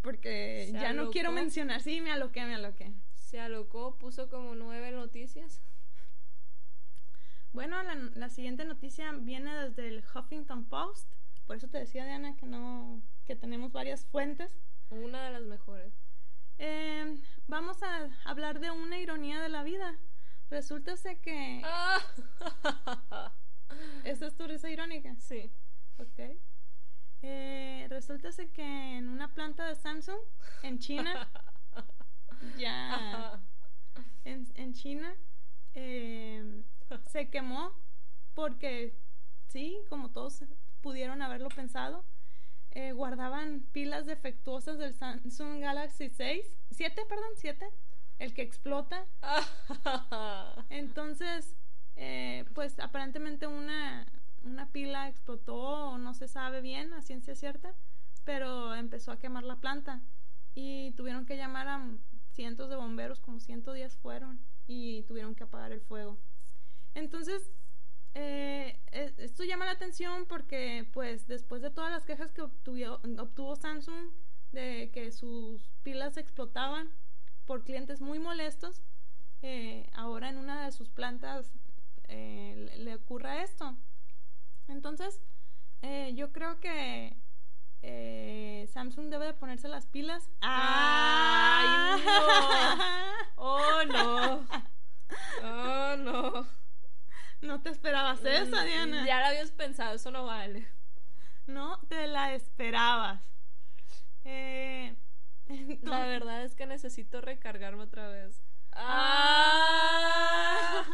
porque 0.00 0.70
ya 0.72 0.92
no 0.92 1.10
quiero 1.10 1.32
mencionar. 1.32 1.82
Sí, 1.82 2.00
me 2.00 2.12
aloqué, 2.12 2.44
me 2.44 2.54
aloqué. 2.54 2.92
Se 3.14 3.40
alocó, 3.40 3.98
puso 3.98 4.30
como 4.30 4.54
nueve 4.54 4.92
noticias. 4.92 5.60
Bueno, 7.52 7.82
la, 7.82 7.94
la 8.14 8.28
siguiente 8.28 8.64
noticia 8.64 9.12
viene 9.12 9.52
desde 9.54 9.88
el 9.88 10.04
Huffington 10.14 10.66
Post. 10.66 11.12
Por 11.46 11.56
eso 11.56 11.68
te 11.68 11.78
decía, 11.78 12.06
Diana, 12.06 12.36
que 12.36 12.46
no 12.46 13.02
que 13.26 13.34
tenemos 13.34 13.72
varias 13.72 14.06
fuentes. 14.06 14.56
Una 14.90 15.24
de 15.24 15.32
las 15.32 15.42
mejores. 15.42 15.92
Eh, 16.58 17.20
vamos 17.48 17.82
a 17.82 18.08
hablar 18.24 18.60
de 18.60 18.70
una 18.70 18.98
ironía 18.98 19.42
de 19.42 19.48
la 19.48 19.64
vida. 19.64 19.98
Resulta 20.50 20.94
que... 21.20 21.60
Ah. 21.64 22.00
¿Esta 24.04 24.26
es 24.26 24.36
tu 24.36 24.46
risa 24.46 24.70
irónica? 24.70 25.16
Sí. 25.16 25.50
Ok. 25.98 26.38
Eh, 27.22 27.86
resulta 27.90 28.30
que 28.52 28.62
en 28.96 29.08
una 29.08 29.34
planta 29.34 29.66
de 29.66 29.74
Samsung 29.74 30.20
en 30.62 30.78
China, 30.78 31.28
ya 32.58 33.40
en, 34.24 34.46
en 34.54 34.72
China, 34.74 35.14
eh, 35.74 36.62
se 37.06 37.28
quemó 37.28 37.72
porque, 38.34 38.96
sí, 39.48 39.78
como 39.88 40.10
todos 40.10 40.44
pudieron 40.80 41.22
haberlo 41.22 41.48
pensado, 41.48 42.04
eh, 42.70 42.92
guardaban 42.92 43.66
pilas 43.72 44.06
defectuosas 44.06 44.78
del 44.78 44.94
Samsung 44.94 45.60
Galaxy 45.60 46.08
6, 46.10 46.46
7, 46.70 47.02
perdón, 47.08 47.30
7, 47.34 47.68
el 48.18 48.34
que 48.34 48.42
explota. 48.42 49.06
Entonces, 50.70 51.56
eh, 51.96 52.44
pues 52.54 52.78
aparentemente 52.78 53.46
una, 53.46 54.06
una 54.50 54.70
pila 54.70 55.08
explotó 55.08 55.98
no 55.98 56.14
se 56.14 56.28
sabe 56.28 56.60
bien 56.60 56.92
a 56.92 57.02
ciencia 57.02 57.34
cierta, 57.34 57.74
pero 58.24 58.74
empezó 58.74 59.12
a 59.12 59.18
quemar 59.18 59.44
la 59.44 59.56
planta 59.56 60.02
y 60.54 60.92
tuvieron 60.92 61.26
que 61.26 61.36
llamar 61.36 61.68
a 61.68 61.88
cientos 62.32 62.68
de 62.68 62.76
bomberos, 62.76 63.20
como 63.20 63.40
110 63.40 63.96
fueron, 63.96 64.40
y 64.66 65.02
tuvieron 65.04 65.34
que 65.34 65.44
apagar 65.44 65.72
el 65.72 65.80
fuego. 65.80 66.18
Entonces, 66.94 67.50
eh, 68.14 68.80
e, 68.92 69.14
esto 69.18 69.44
llama 69.44 69.64
la 69.64 69.72
atención 69.72 70.26
porque, 70.26 70.88
pues, 70.92 71.26
después 71.26 71.62
de 71.62 71.70
todas 71.70 71.90
las 71.90 72.04
quejas 72.04 72.32
que 72.32 72.42
obtuvo 72.42 73.56
Samsung 73.56 74.12
de 74.52 74.90
que 74.92 75.12
sus 75.12 75.70
pilas 75.82 76.16
explotaban 76.16 76.90
por 77.44 77.64
clientes 77.64 78.00
muy 78.00 78.18
molestos, 78.18 78.82
eh, 79.42 79.88
ahora 79.94 80.28
en 80.28 80.38
una 80.38 80.64
de 80.64 80.72
sus 80.72 80.88
plantas 80.88 81.50
eh, 82.08 82.70
le, 82.76 82.94
ocurra 82.94 83.42
esto. 83.42 83.76
Entonces, 84.68 85.20
yo 86.14 86.32
creo 86.32 86.60
que 86.60 87.16
Samsung 88.72 89.08
debe 89.10 89.26
de 89.26 89.34
ponerse 89.34 89.68
las 89.68 89.86
pilas. 89.86 90.28
¡Ay, 90.40 92.02
no! 92.04 93.12
¡Oh, 93.36 93.84
no! 93.86 94.46
¡Oh, 95.42 95.96
no! 95.96 96.46
No 97.40 97.60
te 97.62 97.70
esperabas 97.70 98.24
eso, 98.24 98.56
mm, 98.56 98.64
Diana. 98.64 99.06
Ya 99.06 99.20
lo 99.20 99.26
habías 99.26 99.52
pensado, 99.52 99.94
eso 99.94 100.10
no 100.10 100.24
vale. 100.26 100.66
No 101.46 101.78
te 101.88 102.06
la 102.08 102.34
esperabas. 102.34 103.22
Eh, 104.24 104.94
La 105.82 106.00
verdad 106.04 106.42
es 106.42 106.54
que 106.54 106.66
necesito 106.66 107.20
recargarme 107.20 107.84
otra 107.84 108.08
vez. 108.08 108.42
¡Ah! 108.72 110.84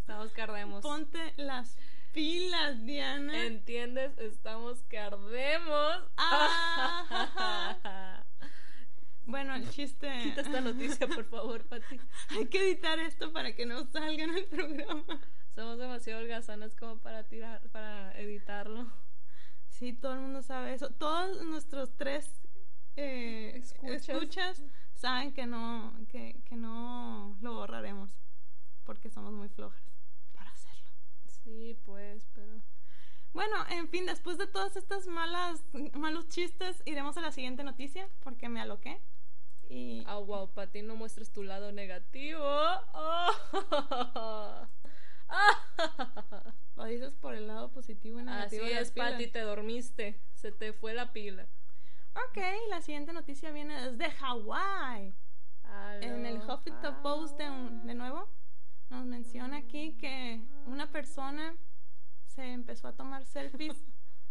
Estamos 0.00 0.32
que 0.32 0.42
ardemos. 0.42 0.82
Ponte 0.82 1.32
las 1.36 1.76
pilas, 2.12 2.84
Diana. 2.84 3.46
¿Entiendes? 3.46 4.16
Estamos 4.18 4.82
que 4.84 4.98
ardemos. 4.98 6.02
Ah. 6.16 8.24
Bueno, 9.24 9.54
el 9.54 9.70
chiste. 9.70 10.10
Quita 10.22 10.40
esta 10.40 10.60
noticia, 10.60 11.06
por 11.06 11.24
favor, 11.24 11.64
Pati. 11.64 12.00
Hay 12.30 12.46
que 12.46 12.58
editar 12.58 12.98
esto 12.98 13.32
para 13.32 13.54
que 13.54 13.66
no 13.66 13.84
salga 13.84 14.24
en 14.24 14.36
el 14.36 14.46
programa. 14.46 15.20
Somos 15.54 15.78
demasiado 15.78 16.20
holgazanas 16.20 16.74
como 16.74 16.98
para 16.98 17.22
tirar, 17.22 17.62
para 17.70 18.12
editarlo. 18.18 18.90
Sí, 19.68 19.92
todo 19.92 20.14
el 20.14 20.20
mundo 20.20 20.42
sabe 20.42 20.74
eso. 20.74 20.90
Todos 20.90 21.44
nuestros 21.44 21.96
tres 21.96 22.42
eh, 22.96 23.62
escuchas. 23.84 24.64
saben 24.94 25.32
que 25.32 25.46
no, 25.46 25.94
que, 26.08 26.40
que 26.44 26.56
no 26.56 27.36
lo 27.40 27.54
borraremos 27.54 28.10
porque 28.84 29.08
somos 29.08 29.32
muy 29.32 29.48
flojas. 29.48 29.91
Sí, 31.44 31.78
pues, 31.84 32.26
pero. 32.34 32.60
Bueno, 33.32 33.56
en 33.70 33.88
fin, 33.88 34.06
después 34.06 34.38
de 34.38 34.46
todas 34.46 34.76
estas 34.76 35.06
malas, 35.06 35.64
malos 35.94 36.28
chistes, 36.28 36.82
iremos 36.84 37.16
a 37.16 37.22
la 37.22 37.32
siguiente 37.32 37.64
noticia 37.64 38.08
porque 38.20 38.48
me 38.48 38.60
aloqué. 38.60 39.00
Y... 39.68 40.04
Ah, 40.06 40.18
wow, 40.18 40.52
Pati, 40.52 40.82
no 40.82 40.96
muestres 40.96 41.32
tu 41.32 41.42
lado 41.42 41.72
negativo. 41.72 42.44
Lo 46.76 46.84
dices 46.84 47.14
por 47.14 47.34
el 47.34 47.46
lado 47.46 47.72
positivo 47.72 48.20
y 48.20 48.24
negativo. 48.24 48.66
Así 48.66 48.74
es, 48.74 48.90
Pati, 48.90 49.28
te 49.28 49.40
dormiste. 49.40 50.20
Se 50.34 50.52
te 50.52 50.74
fue 50.74 50.92
la 50.92 51.12
pila. 51.12 51.48
Ok, 52.28 52.36
la 52.68 52.82
siguiente 52.82 53.14
noticia 53.14 53.50
viene 53.50 53.90
desde 53.90 54.10
Hawái. 54.10 55.14
En 56.02 56.26
el 56.26 56.36
Huffington 56.36 57.00
Post 57.02 57.38
de, 57.38 57.48
de 57.84 57.94
nuevo 57.94 58.28
nos 58.90 59.06
menciona 59.06 59.56
aquí 59.56 59.96
que 59.96 60.42
una 60.66 60.90
persona 60.90 61.54
se 62.26 62.52
empezó 62.52 62.88
a 62.88 62.94
tomar 62.94 63.24
selfies 63.24 63.84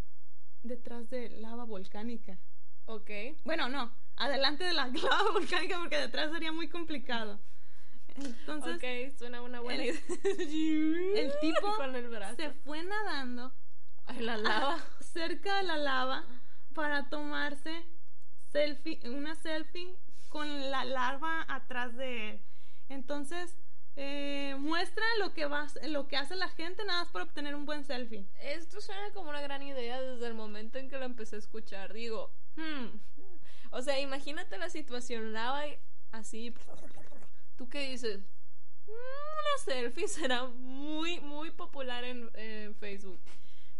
detrás 0.63 1.09
de 1.09 1.29
lava 1.29 1.63
volcánica. 1.65 2.37
Ok. 2.85 3.09
Bueno, 3.43 3.69
no, 3.69 3.91
adelante 4.15 4.63
de 4.63 4.73
la 4.73 4.87
lava 4.93 5.31
volcánica 5.31 5.77
porque 5.79 5.97
detrás 5.97 6.31
sería 6.31 6.51
muy 6.51 6.69
complicado. 6.69 7.39
Entonces, 8.15 8.75
ok, 8.75 9.17
suena 9.17 9.41
una 9.41 9.61
buena 9.61 9.85
idea. 9.85 10.01
El 11.15 11.31
tipo 11.39 11.77
se 12.35 12.51
fue 12.51 12.83
nadando 12.83 13.53
a 14.05 14.13
la 14.13 14.37
lava 14.37 14.83
cerca 14.99 15.57
de 15.57 15.63
la 15.63 15.77
lava 15.77 16.25
para 16.73 17.09
tomarse 17.09 17.85
selfie, 18.51 18.99
una 19.05 19.35
selfie 19.35 19.95
con 20.29 20.71
la 20.71 20.83
larva 20.83 21.45
atrás 21.47 21.95
de 21.95 22.31
él. 22.31 22.41
Entonces, 22.89 23.55
eh, 23.95 24.55
muestra 24.59 25.03
lo 25.19 25.33
que, 25.33 25.45
va, 25.45 25.67
lo 25.87 26.07
que 26.07 26.17
hace 26.17 26.35
la 26.35 26.49
gente 26.49 26.83
nada 26.85 27.03
más 27.03 27.11
para 27.11 27.25
obtener 27.25 27.55
un 27.55 27.65
buen 27.65 27.83
selfie. 27.83 28.25
Esto 28.41 28.81
suena 28.81 29.11
como 29.13 29.29
una 29.29 29.41
gran 29.41 29.61
idea 29.61 30.01
desde 30.01 30.27
el 30.27 30.33
momento 30.33 30.79
en 30.79 30.89
que 30.89 30.97
lo 30.97 31.05
empecé 31.05 31.35
a 31.35 31.39
escuchar. 31.39 31.93
Digo, 31.93 32.31
hmm. 32.55 32.99
O 33.71 33.81
sea, 33.81 33.99
imagínate 33.99 34.57
la 34.57 34.69
situación, 34.69 35.31
lava 35.31 35.63
así. 36.11 36.53
¿Tú 37.57 37.69
qué 37.69 37.89
dices? 37.89 38.19
Mm, 38.19 38.91
una 38.91 39.63
selfie 39.63 40.07
será 40.09 40.45
muy, 40.45 41.21
muy 41.21 41.51
popular 41.51 42.03
en, 42.03 42.29
Facebook. 42.75 43.19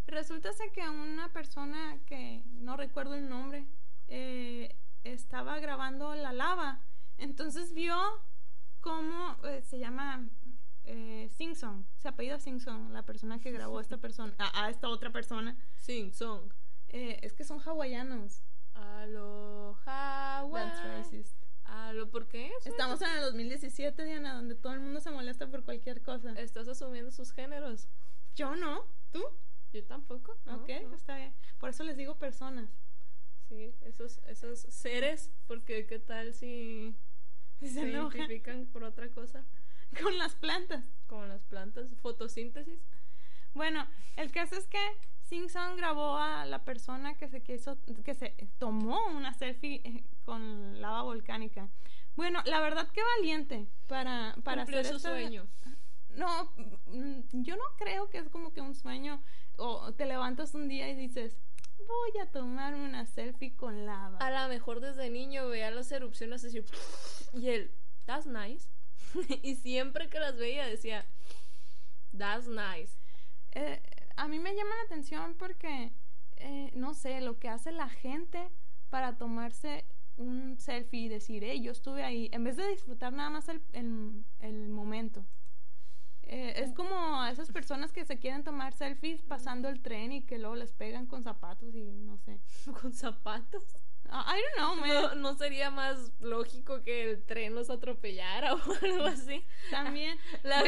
Resulta 0.06 0.50
que 0.72 0.88
una 0.88 1.30
persona 1.32 1.98
que 2.06 2.42
no 2.46 2.76
recuerdo 2.76 3.14
el 3.14 3.28
nombre 3.28 3.66
eh, 4.08 4.74
estaba 5.04 5.58
grabando 5.60 6.14
la 6.14 6.32
lava. 6.32 6.80
Entonces 7.18 7.74
vio 7.74 7.94
cómo 8.82 9.36
eh, 9.44 9.62
se 9.62 9.78
llama 9.78 10.28
eh, 10.84 11.30
Sing-Song. 11.30 11.84
Se 11.96 12.08
apellida 12.08 12.38
Sing-Song, 12.38 12.90
la 12.90 13.02
persona 13.04 13.38
que 13.38 13.50
grabó 13.50 13.78
a 13.78 13.80
esta 13.80 13.96
persona, 14.00 14.34
a, 14.38 14.68
esta 14.68 14.88
otra 14.88 15.10
persona. 15.10 15.56
Sing-Song. 15.76 16.52
Eh, 16.88 17.20
es 17.22 17.32
que 17.32 17.44
son 17.44 17.60
hawaianos. 17.60 18.42
lo 19.08 19.78
Hawaii. 19.86 20.66
That's 20.66 20.84
racist. 20.84 21.36
lo 21.94 22.10
¿por 22.10 22.28
qué? 22.28 22.52
Estamos 22.66 23.00
en 23.00 23.10
el 23.12 23.22
2017, 23.22 24.04
Diana, 24.04 24.34
donde 24.34 24.54
todo 24.54 24.74
el 24.74 24.80
mundo 24.80 25.00
se 25.00 25.10
molesta 25.10 25.46
por 25.46 25.64
cualquier 25.64 26.02
cosa. 26.02 26.34
Estás 26.34 26.68
asumiendo 26.68 27.10
sus 27.10 27.32
géneros. 27.32 27.88
Yo 28.34 28.56
no. 28.56 28.84
¿Tú? 29.12 29.22
Yo 29.72 29.82
tampoco. 29.84 30.36
ok, 30.46 30.68
está 30.92 31.16
bien. 31.16 31.32
Por 31.58 31.70
eso 31.70 31.84
les 31.84 31.96
digo 31.96 32.18
personas. 32.18 32.68
Sí, 33.48 33.74
esos, 33.82 34.18
esos 34.26 34.60
seres, 34.60 35.30
porque 35.46 35.86
qué 35.86 35.98
tal 35.98 36.34
si 36.34 36.94
se, 37.68 37.88
identifican 37.88 38.66
por 38.66 38.84
otra 38.84 39.08
cosa. 39.10 39.44
Con 40.02 40.16
las 40.18 40.34
plantas. 40.34 40.84
Con 41.06 41.28
las 41.28 41.42
plantas, 41.44 41.90
fotosíntesis. 42.00 42.80
Bueno, 43.54 43.86
el 44.16 44.30
caso 44.30 44.56
es 44.56 44.66
que 44.66 44.78
Simpson 45.20 45.76
grabó 45.76 46.16
a 46.16 46.46
la 46.46 46.64
persona 46.64 47.14
que 47.16 47.28
se 47.28 47.42
quiso, 47.42 47.78
que 48.04 48.14
se 48.14 48.30
tomó 48.58 49.06
una 49.08 49.34
selfie 49.34 49.82
eh, 49.84 50.04
con 50.24 50.80
lava 50.80 51.02
volcánica. 51.02 51.68
Bueno, 52.16 52.42
la 52.44 52.60
verdad 52.60 52.88
que 52.90 53.00
valiente 53.18 53.66
para, 53.86 54.34
para 54.44 54.62
hacer 54.62 54.86
su 54.86 54.98
sueño. 54.98 55.46
No, 56.10 56.52
mm, 56.86 57.42
yo 57.42 57.56
no 57.56 57.64
creo 57.78 58.10
que 58.10 58.18
es 58.18 58.28
como 58.28 58.52
que 58.52 58.60
un 58.60 58.74
sueño 58.74 59.22
o 59.56 59.92
te 59.94 60.06
levantas 60.06 60.54
un 60.54 60.68
día 60.68 60.90
y 60.90 60.94
dices, 60.94 61.38
voy 61.86 62.20
a 62.20 62.26
tomarme 62.26 62.84
una 62.84 63.06
selfie 63.06 63.54
con 63.54 63.86
lava. 63.86 64.18
A 64.18 64.30
lo 64.30 64.48
mejor 64.48 64.80
desde 64.80 65.10
niño 65.10 65.48
veía 65.48 65.70
las 65.70 65.90
erupciones 65.92 66.44
así 66.44 66.62
y 67.34 67.48
él, 67.48 67.70
that's 68.06 68.26
nice. 68.26 68.68
y 69.42 69.56
siempre 69.56 70.08
que 70.08 70.20
las 70.20 70.36
veía 70.36 70.66
decía, 70.66 71.06
that's 72.16 72.48
nice. 72.48 72.98
Eh, 73.52 73.82
a 74.16 74.28
mí 74.28 74.38
me 74.38 74.54
llama 74.54 74.74
la 74.76 74.82
atención 74.84 75.34
porque, 75.38 75.92
eh, 76.36 76.70
no 76.74 76.94
sé, 76.94 77.20
lo 77.20 77.38
que 77.38 77.48
hace 77.48 77.72
la 77.72 77.88
gente 77.88 78.50
para 78.90 79.16
tomarse 79.16 79.84
un 80.16 80.58
selfie 80.58 81.00
y 81.00 81.08
decir, 81.08 81.42
hey, 81.44 81.62
yo 81.62 81.72
estuve 81.72 82.04
ahí, 82.04 82.28
en 82.32 82.44
vez 82.44 82.56
de 82.56 82.68
disfrutar 82.68 83.12
nada 83.12 83.30
más 83.30 83.48
el, 83.48 83.62
el 84.40 84.68
momento. 84.68 85.24
Eh, 86.24 86.54
es 86.56 86.72
como 86.72 87.24
esas 87.26 87.50
personas 87.50 87.92
que 87.92 88.04
se 88.04 88.18
quieren 88.18 88.44
tomar 88.44 88.72
selfies 88.72 89.22
pasando 89.22 89.68
el 89.68 89.82
tren 89.82 90.12
y 90.12 90.24
que 90.24 90.38
luego 90.38 90.54
les 90.56 90.72
pegan 90.72 91.06
con 91.06 91.22
zapatos 91.22 91.74
y 91.74 91.92
no 91.92 92.16
sé. 92.18 92.40
¿Con 92.80 92.92
zapatos? 92.92 93.64
Ah, 94.14 94.36
I 94.36 94.42
don't 94.58 94.82
know, 94.82 95.14
¿No, 95.14 95.34
sería 95.36 95.70
más 95.70 96.12
lógico 96.20 96.82
que 96.82 97.10
el 97.10 97.24
tren 97.24 97.54
los 97.54 97.70
atropellara 97.70 98.54
o 98.54 98.60
algo 98.82 99.06
así? 99.06 99.44
También. 99.70 100.18
La 100.42 100.62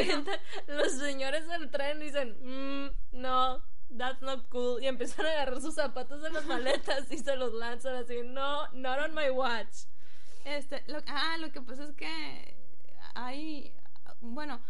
los 0.67 0.93
señores 0.93 1.47
del 1.47 1.71
tren 1.71 2.01
dicen, 2.01 2.37
mm, 2.41 2.91
no, 3.13 3.63
that's 3.97 4.23
not 4.23 4.49
cool. 4.49 4.83
Y 4.83 4.87
empiezan 4.87 5.27
a 5.27 5.31
agarrar 5.33 5.61
sus 5.61 5.75
zapatos 5.75 6.23
de 6.23 6.31
las 6.31 6.47
maletas 6.47 7.11
y 7.13 7.19
se 7.19 7.37
los 7.37 7.53
lanzan 7.53 7.97
así, 7.97 8.23
no, 8.25 8.67
not 8.73 8.99
on 8.99 9.15
my 9.15 9.29
watch. 9.31 9.87
Este, 10.45 10.83
ah, 11.07 11.37
lo 11.39 11.53
que 11.53 11.61
pasa 11.61 11.85
es 11.85 11.93
que 11.95 12.57
hay, 13.15 13.75
bueno, 14.21 14.61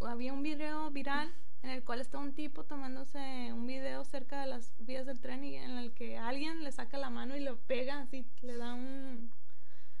había 0.00 0.32
un 0.32 0.42
video 0.42 0.90
viral 0.90 1.32
en 1.62 1.70
el 1.70 1.84
cual 1.84 2.00
está 2.00 2.18
un 2.18 2.34
tipo 2.34 2.64
tomándose 2.64 3.52
un 3.52 3.66
video 3.66 4.04
cerca 4.04 4.40
de 4.40 4.46
las 4.46 4.72
vías 4.78 5.06
del 5.06 5.20
tren 5.20 5.44
y 5.44 5.56
en 5.56 5.76
el 5.78 5.92
que 5.92 6.16
alguien 6.16 6.62
le 6.62 6.72
saca 6.72 6.98
la 6.98 7.10
mano 7.10 7.36
y 7.36 7.40
lo 7.40 7.56
pega 7.56 8.00
así, 8.00 8.24
le 8.42 8.56
da 8.56 8.74
un, 8.74 9.32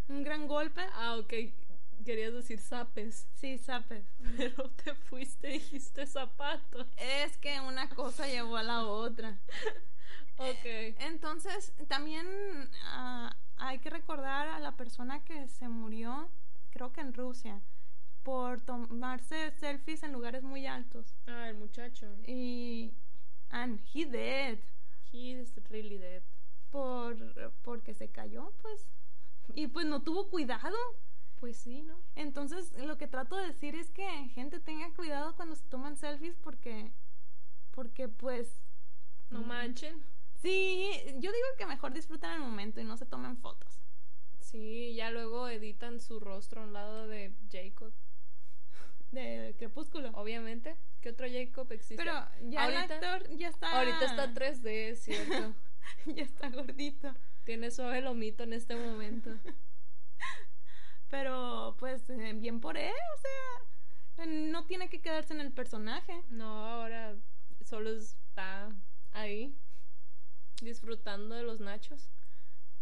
un 0.08 0.22
gran 0.22 0.46
golpe. 0.46 0.82
Ah, 0.94 1.16
ok. 1.16 1.32
Querías 2.04 2.32
decir 2.32 2.60
zapes. 2.60 3.26
Sí, 3.34 3.58
zapes. 3.58 4.04
Pero 4.36 4.70
te 4.70 4.94
fuiste 4.94 5.50
y 5.50 5.58
dijiste 5.58 6.06
zapato. 6.06 6.86
Es 6.96 7.36
que 7.38 7.60
una 7.60 7.88
cosa 7.88 8.26
llevó 8.28 8.56
a 8.56 8.62
la 8.62 8.84
otra. 8.84 9.38
ok. 10.38 10.64
Entonces, 11.00 11.72
también 11.88 12.26
ah, 12.84 13.36
hay 13.56 13.80
que 13.80 13.90
recordar 13.90 14.48
a 14.48 14.60
la 14.60 14.76
persona 14.76 15.24
que 15.24 15.48
se 15.48 15.68
murió, 15.68 16.30
creo 16.70 16.92
que 16.92 17.00
en 17.00 17.12
Rusia 17.12 17.60
por 18.28 18.60
tomarse 18.60 19.52
selfies 19.52 20.02
en 20.02 20.12
lugares 20.12 20.42
muy 20.42 20.66
altos. 20.66 21.16
Ah, 21.26 21.48
el 21.48 21.54
muchacho. 21.54 22.14
Y 22.26 22.92
and 23.48 23.80
he 23.94 24.04
dead. 24.04 24.58
He 25.10 25.30
is 25.30 25.58
really 25.70 25.96
dead. 25.96 26.22
Por 26.68 27.16
porque 27.62 27.94
se 27.94 28.10
cayó, 28.10 28.52
pues. 28.60 28.86
Y 29.54 29.68
pues 29.68 29.86
no 29.86 30.02
tuvo 30.02 30.28
cuidado. 30.28 30.76
Pues 31.40 31.56
sí, 31.56 31.80
¿no? 31.80 32.02
Entonces, 32.16 32.74
lo 32.74 32.98
que 32.98 33.08
trato 33.08 33.34
de 33.34 33.46
decir 33.46 33.74
es 33.74 33.90
que 33.90 34.06
gente 34.34 34.60
tenga 34.60 34.92
cuidado 34.92 35.34
cuando 35.34 35.54
se 35.54 35.64
toman 35.64 35.96
selfies 35.96 36.36
porque 36.36 36.92
porque 37.70 38.10
pues 38.10 38.62
no 39.30 39.40
manchen. 39.40 40.04
Sí, 40.42 40.90
yo 41.14 41.32
digo 41.32 41.46
que 41.56 41.64
mejor 41.64 41.94
disfruten 41.94 42.32
el 42.32 42.40
momento 42.40 42.78
y 42.78 42.84
no 42.84 42.98
se 42.98 43.06
tomen 43.06 43.38
fotos. 43.38 43.80
Sí, 44.40 44.94
ya 44.94 45.10
luego 45.10 45.48
editan 45.48 45.98
su 45.98 46.20
rostro 46.20 46.60
a 46.60 46.64
un 46.64 46.74
lado 46.74 47.08
de 47.08 47.34
Jacob 47.50 47.94
de 49.10 49.54
Crepúsculo. 49.58 50.10
Obviamente. 50.14 50.76
¿Qué 51.00 51.10
otro 51.10 51.26
Jacob 51.30 51.70
existe? 51.72 51.96
Pero 51.96 52.12
ya 52.42 52.68
el 52.68 52.76
actor 52.76 53.28
ya 53.36 53.48
está. 53.48 53.78
Ahorita 53.78 54.04
está 54.04 54.34
3D, 54.34 54.96
¿cierto? 54.96 55.54
ya 56.06 56.22
está 56.22 56.48
gordito. 56.50 57.14
Tiene 57.44 57.70
suave 57.70 58.00
lomito 58.00 58.42
en 58.42 58.52
este 58.52 58.76
momento. 58.76 59.30
Pero, 61.08 61.76
pues, 61.78 62.08
eh, 62.10 62.34
bien 62.34 62.60
por 62.60 62.76
él, 62.76 62.92
o 62.92 64.16
sea, 64.16 64.26
no 64.26 64.66
tiene 64.66 64.90
que 64.90 65.00
quedarse 65.00 65.32
en 65.32 65.40
el 65.40 65.52
personaje. 65.52 66.22
No, 66.28 66.66
ahora 66.66 67.16
solo 67.64 67.90
está 67.90 68.68
ahí, 69.12 69.56
disfrutando 70.60 71.34
de 71.34 71.44
los 71.44 71.60
nachos. 71.60 72.10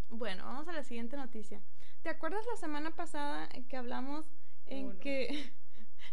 Bueno, 0.09 0.45
vamos 0.45 0.67
a 0.67 0.73
la 0.73 0.83
siguiente 0.83 1.17
noticia. 1.17 1.61
¿Te 2.03 2.09
acuerdas 2.09 2.45
la 2.47 2.57
semana 2.57 2.95
pasada 2.95 3.49
que 3.69 3.77
hablamos 3.77 4.27
en 4.67 4.91
oh, 4.93 4.99
que 4.99 5.53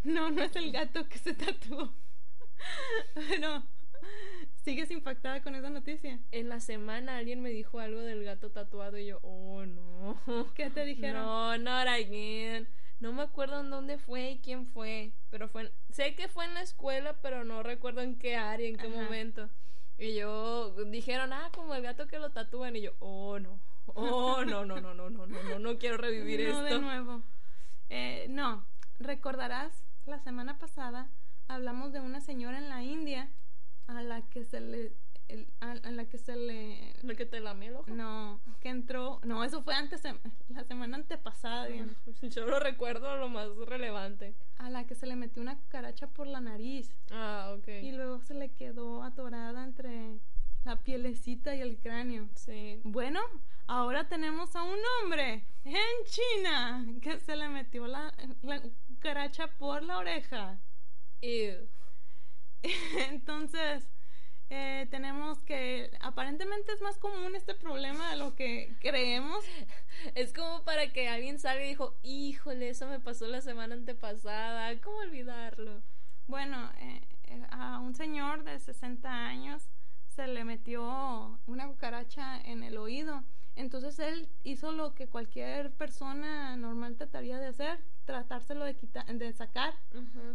no, 0.03 0.31
no 0.31 0.43
es 0.43 0.55
el 0.55 0.71
gato 0.71 1.07
que 1.07 1.17
se 1.17 1.33
tatuó. 1.33 1.93
Pero, 3.13 3.63
¿sigues 4.63 4.91
impactada 4.91 5.41
con 5.41 5.55
esa 5.55 5.69
noticia? 5.69 6.19
En 6.31 6.49
la 6.49 6.59
semana 6.59 7.17
alguien 7.17 7.41
me 7.41 7.49
dijo 7.49 7.79
algo 7.79 8.01
del 8.01 8.23
gato 8.23 8.51
tatuado 8.51 8.97
y 8.97 9.07
yo, 9.07 9.19
oh 9.23 9.65
no. 9.65 10.17
¿Qué 10.55 10.69
te 10.69 10.85
dijeron? 10.85 11.23
No, 11.23 11.57
not 11.57 11.87
again. 11.87 12.67
No 12.99 13.11
me 13.11 13.23
acuerdo 13.23 13.59
en 13.59 13.69
dónde 13.69 13.97
fue 13.97 14.31
y 14.31 14.39
quién 14.39 14.65
fue. 14.65 15.11
Pero 15.29 15.49
fue. 15.49 15.71
sé 15.89 16.15
que 16.15 16.27
fue 16.27 16.45
en 16.45 16.53
la 16.53 16.61
escuela, 16.61 17.17
pero 17.21 17.43
no 17.43 17.61
recuerdo 17.63 18.01
en 18.01 18.17
qué 18.17 18.35
área, 18.35 18.67
en 18.67 18.77
qué 18.77 18.87
momento. 18.87 19.49
Y 19.97 20.15
yo 20.15 20.73
dijeron, 20.85 21.33
ah, 21.33 21.49
como 21.53 21.75
el 21.75 21.83
gato 21.83 22.07
que 22.07 22.19
lo 22.19 22.31
tatúan. 22.31 22.75
Y 22.75 22.81
yo, 22.81 22.93
oh 22.99 23.39
no. 23.39 23.59
Oh 23.87 24.45
no, 24.45 24.65
no, 24.65 24.79
no, 24.79 24.93
no, 24.93 25.09
no, 25.09 25.27
no, 25.27 25.43
no, 25.43 25.59
no 25.59 25.77
quiero 25.77 25.97
revivir 25.97 26.41
esto. 26.41 26.57
No, 26.61 26.63
de 26.63 26.79
nuevo. 26.79 27.23
Eh, 27.89 28.25
no, 28.29 28.65
recordarás 29.03 29.83
la 30.05 30.19
semana 30.19 30.57
pasada 30.57 31.09
hablamos 31.47 31.93
de 31.93 31.99
una 31.99 32.21
señora 32.21 32.57
en 32.57 32.69
la 32.69 32.83
India 32.83 33.29
a 33.87 34.01
la 34.01 34.21
que 34.29 34.43
se 34.43 34.59
le 34.59 34.93
a, 35.61 35.75
la 35.91 36.05
que 36.05 36.17
se 36.17 36.35
le 36.35 36.93
la 37.01 37.15
que 37.15 37.25
te 37.25 37.39
lamió 37.39 37.69
el 37.69 37.75
ojo. 37.77 37.91
No 37.91 38.39
que 38.59 38.69
entró 38.69 39.19
no 39.23 39.43
eso 39.43 39.63
fue 39.63 39.73
antes 39.73 40.03
la 40.49 40.63
semana 40.63 40.97
antepasada 40.97 41.67
yo 42.21 42.45
lo 42.45 42.59
recuerdo 42.59 43.17
lo 43.17 43.29
más 43.29 43.49
relevante. 43.65 44.35
A 44.57 44.69
la 44.69 44.85
que 44.85 44.95
se 44.95 45.07
le 45.07 45.15
metió 45.15 45.41
una 45.41 45.57
cucaracha 45.57 46.07
por 46.07 46.27
la 46.27 46.41
nariz. 46.41 46.89
Ah 47.11 47.55
ok. 47.57 47.67
Y 47.81 47.91
luego 47.91 48.19
se 48.21 48.33
le 48.33 48.49
quedó 48.49 49.03
atorada 49.03 49.63
entre 49.63 50.19
la 50.63 50.77
pielecita 50.77 51.55
y 51.55 51.61
el 51.61 51.77
cráneo. 51.77 52.29
Sí. 52.35 52.79
Bueno 52.83 53.21
ahora 53.67 54.07
tenemos 54.07 54.55
a 54.55 54.63
un 54.63 54.79
hombre 55.01 55.45
en 55.63 56.05
China 56.05 56.85
que 57.01 57.19
se 57.19 57.35
le 57.35 57.49
metió 57.49 57.87
la, 57.87 58.13
la 58.41 58.61
cucaracha 59.03 59.47
por 59.59 59.83
la 59.83 59.97
oreja. 59.97 60.61
Entonces, 63.09 63.83
eh, 64.49 64.87
tenemos 64.91 65.41
que, 65.43 65.91
aparentemente 65.99 66.71
es 66.71 66.81
más 66.81 66.97
común 66.99 67.35
este 67.35 67.53
problema 67.53 68.11
de 68.11 68.15
lo 68.15 68.33
que 68.35 68.77
creemos. 68.79 69.43
Es 70.15 70.31
como 70.31 70.63
para 70.63 70.93
que 70.93 71.09
alguien 71.09 71.37
salga 71.37 71.65
y 71.65 71.69
dijo, 71.69 71.97
híjole, 72.01 72.69
eso 72.69 72.87
me 72.87 73.01
pasó 73.01 73.27
la 73.27 73.41
semana 73.41 73.75
antepasada, 73.75 74.79
¿cómo 74.79 74.99
olvidarlo? 74.99 75.83
Bueno, 76.27 76.71
eh, 76.79 77.01
eh, 77.25 77.43
a 77.51 77.79
un 77.79 77.95
señor 77.95 78.45
de 78.45 78.57
60 78.57 79.09
años 79.09 79.69
se 80.07 80.27
le 80.27 80.45
metió 80.45 81.39
una 81.45 81.67
cucaracha 81.67 82.39
en 82.39 82.63
el 82.63 82.77
oído. 82.77 83.25
Entonces 83.55 83.99
él 83.99 84.29
hizo 84.43 84.71
lo 84.71 84.95
que 84.95 85.07
cualquier 85.07 85.73
persona 85.73 86.55
normal 86.55 86.95
trataría 86.95 87.37
de 87.37 87.47
hacer, 87.47 87.83
tratárselo 88.05 88.65
de, 88.65 88.75
quitar, 88.75 89.05
de 89.05 89.33
sacar. 89.33 89.73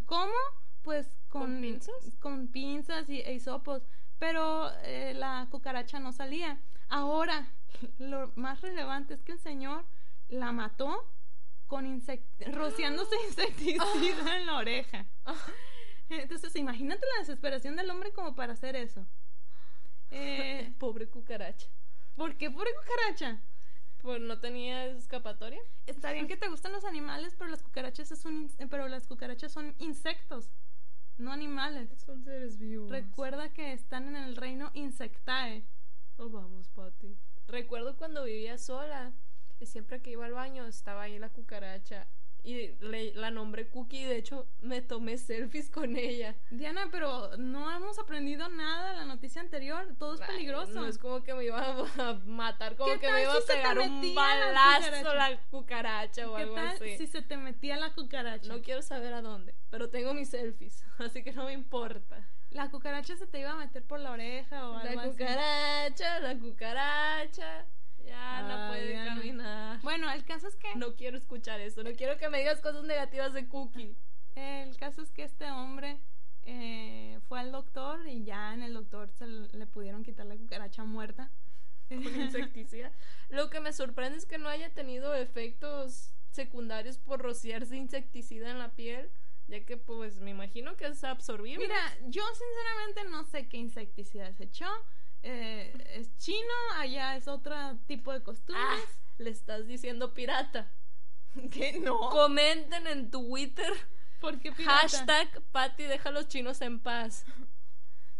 ¿Cómo? 0.06 0.34
Pues 0.82 1.08
con, 1.28 1.60
pinzas, 1.60 2.16
con 2.20 2.48
pinzas 2.48 3.08
y 3.08 3.20
e 3.20 3.34
hisopos. 3.34 3.82
Pero 4.18 4.70
eh, 4.82 5.14
la 5.14 5.46
cucaracha 5.50 6.00
no 6.00 6.12
salía. 6.12 6.60
Ahora, 6.88 7.52
lo 7.98 8.32
más 8.36 8.60
relevante 8.60 9.14
es 9.14 9.22
que 9.22 9.32
el 9.32 9.38
señor 9.38 9.84
la 10.28 10.52
mató 10.52 11.06
con 11.66 12.02
rociándose 12.52 13.14
insecticida 13.28 14.36
en 14.36 14.46
la 14.46 14.56
oreja. 14.56 15.06
Entonces, 16.08 16.56
imagínate 16.56 17.04
la 17.14 17.20
desesperación 17.20 17.76
del 17.76 17.90
hombre 17.90 18.12
como 18.12 18.34
para 18.34 18.54
hacer 18.54 18.76
eso. 18.76 19.06
Eh, 20.10 20.72
pobre 20.78 21.06
cucaracha. 21.06 21.68
¿Por 22.16 22.38
qué 22.38 22.50
pobre 22.50 22.70
cucaracha? 22.80 23.42
Pues 24.02 24.20
no 24.20 24.38
tenía 24.38 24.86
escapatoria. 24.86 25.60
Está 25.86 26.12
bien 26.12 26.28
que 26.28 26.36
te 26.36 26.48
gustan 26.48 26.72
los 26.72 26.84
animales, 26.84 27.34
pero 27.36 27.50
las 27.50 27.62
cucarachas 27.62 28.10
es 28.12 28.24
un 28.24 28.50
pero 28.70 28.88
las 28.88 29.06
cucarachas 29.06 29.52
son 29.52 29.74
insectos, 29.78 30.50
no 31.16 31.32
animales. 31.32 31.90
Son 32.04 32.22
seres 32.22 32.58
vivos. 32.58 32.90
Recuerda 32.90 33.52
que 33.52 33.72
están 33.72 34.08
en 34.08 34.16
el 34.16 34.36
reino 34.36 34.70
Insectae. 34.74 35.64
Oh, 36.16 36.28
vamos, 36.28 36.68
Patty. 36.68 37.16
Recuerdo 37.46 37.96
cuando 37.96 38.24
vivía 38.24 38.58
sola 38.58 39.12
y 39.58 39.66
siempre 39.66 40.00
que 40.00 40.10
iba 40.10 40.26
al 40.26 40.32
baño 40.32 40.66
estaba 40.66 41.02
ahí 41.02 41.18
la 41.18 41.30
cucaracha 41.30 42.06
y 42.48 42.76
le, 42.80 43.14
la 43.14 43.30
nombré 43.30 43.68
Cookie 43.68 43.98
y 43.98 44.04
de 44.04 44.16
hecho 44.16 44.46
me 44.60 44.80
tomé 44.80 45.18
selfies 45.18 45.68
con 45.70 45.96
ella. 45.96 46.34
Diana, 46.50 46.88
pero 46.90 47.36
no 47.36 47.70
hemos 47.74 47.98
aprendido 47.98 48.48
nada 48.48 48.90
de 48.92 48.96
la 48.96 49.04
noticia 49.04 49.40
anterior, 49.40 49.94
todo 49.98 50.14
es 50.14 50.20
peligroso. 50.20 50.72
no 50.72 50.86
es 50.86 50.98
como 50.98 51.22
que 51.22 51.34
me 51.34 51.44
iba 51.44 51.60
a 51.60 52.14
matar, 52.26 52.76
como 52.76 52.98
que 52.98 53.10
me 53.10 53.22
iba 53.22 53.34
a 53.34 53.40
pegar 53.46 53.78
un 53.78 54.14
balazo 54.14 55.14
la, 55.14 55.30
la 55.30 55.40
cucaracha 55.50 56.30
o 56.30 56.36
algo 56.36 56.54
tal 56.54 56.68
así. 56.68 56.96
Si 56.96 57.06
se 57.06 57.22
te 57.22 57.36
metía 57.36 57.76
la 57.76 57.94
cucaracha. 57.94 58.48
No 58.48 58.62
quiero 58.62 58.82
saber 58.82 59.12
a 59.12 59.20
dónde, 59.20 59.54
pero 59.70 59.90
tengo 59.90 60.14
mis 60.14 60.30
selfies, 60.30 60.84
así 60.98 61.22
que 61.22 61.32
no 61.32 61.44
me 61.44 61.52
importa. 61.52 62.28
La 62.50 62.70
cucaracha 62.70 63.14
se 63.16 63.26
te 63.26 63.40
iba 63.40 63.50
a 63.50 63.56
meter 63.56 63.84
por 63.84 64.00
la 64.00 64.12
oreja 64.12 64.70
o 64.70 64.78
algo 64.78 65.00
así. 65.00 65.08
La 65.08 65.12
cucaracha, 65.12 66.20
la 66.20 66.38
cucaracha. 66.38 67.66
Ya 68.08 68.42
no 68.42 68.68
puede 68.68 68.94
caminar. 68.94 69.80
Bueno, 69.82 70.10
el 70.10 70.24
caso 70.24 70.48
es 70.48 70.56
que. 70.56 70.74
No 70.76 70.94
quiero 70.96 71.16
escuchar 71.16 71.60
eso. 71.60 71.82
No 71.82 71.92
quiero 71.92 72.16
que 72.16 72.28
me 72.28 72.38
digas 72.38 72.60
cosas 72.60 72.84
negativas 72.84 73.32
de 73.32 73.46
Cookie. 73.48 73.96
El 74.34 74.76
caso 74.76 75.02
es 75.02 75.10
que 75.10 75.24
este 75.24 75.50
hombre 75.50 76.00
eh, 76.44 77.18
fue 77.28 77.40
al 77.40 77.52
doctor 77.52 78.06
y 78.06 78.24
ya 78.24 78.54
en 78.54 78.62
el 78.62 78.74
doctor 78.74 79.10
se 79.10 79.26
le 79.26 79.66
pudieron 79.66 80.04
quitar 80.04 80.26
la 80.26 80.36
cucaracha 80.36 80.84
muerta. 80.84 81.30
Con 81.88 82.02
insecticida. 82.02 82.92
Lo 83.28 83.50
que 83.50 83.60
me 83.60 83.72
sorprende 83.72 84.18
es 84.18 84.26
que 84.26 84.38
no 84.38 84.48
haya 84.48 84.72
tenido 84.72 85.14
efectos 85.14 86.12
secundarios 86.30 86.98
por 86.98 87.20
rociarse 87.20 87.76
insecticida 87.76 88.50
en 88.50 88.58
la 88.58 88.70
piel 88.74 89.10
ya 89.48 89.64
que 89.64 89.76
pues 89.76 90.20
me 90.20 90.30
imagino 90.30 90.76
que 90.76 90.86
es 90.86 91.02
absorbible. 91.02 91.66
Mira, 91.66 91.96
yo 92.06 92.22
sinceramente 92.34 93.04
no 93.10 93.24
sé 93.24 93.48
qué 93.48 93.56
insecticida 93.56 94.32
se 94.34 94.44
echó, 94.44 94.68
eh, 95.22 95.72
es 95.94 96.16
chino, 96.18 96.54
allá 96.76 97.16
es 97.16 97.28
otro 97.28 97.54
tipo 97.86 98.12
de 98.12 98.22
costumbres. 98.22 98.66
Ah, 98.66 99.12
le 99.18 99.30
estás 99.30 99.66
diciendo 99.66 100.14
pirata. 100.14 100.70
¿Qué 101.50 101.78
no? 101.80 102.10
Comenten 102.10 102.86
en 102.86 103.10
Twitter. 103.10 103.72
¿Por 104.20 104.40
qué 104.40 104.52
pirata? 104.52 104.80
Hashtag 104.80 105.42
Patty 105.52 105.84
deja 105.84 106.08
a 106.08 106.12
los 106.12 106.28
chinos 106.28 106.60
en 106.60 106.80
paz. 106.80 107.24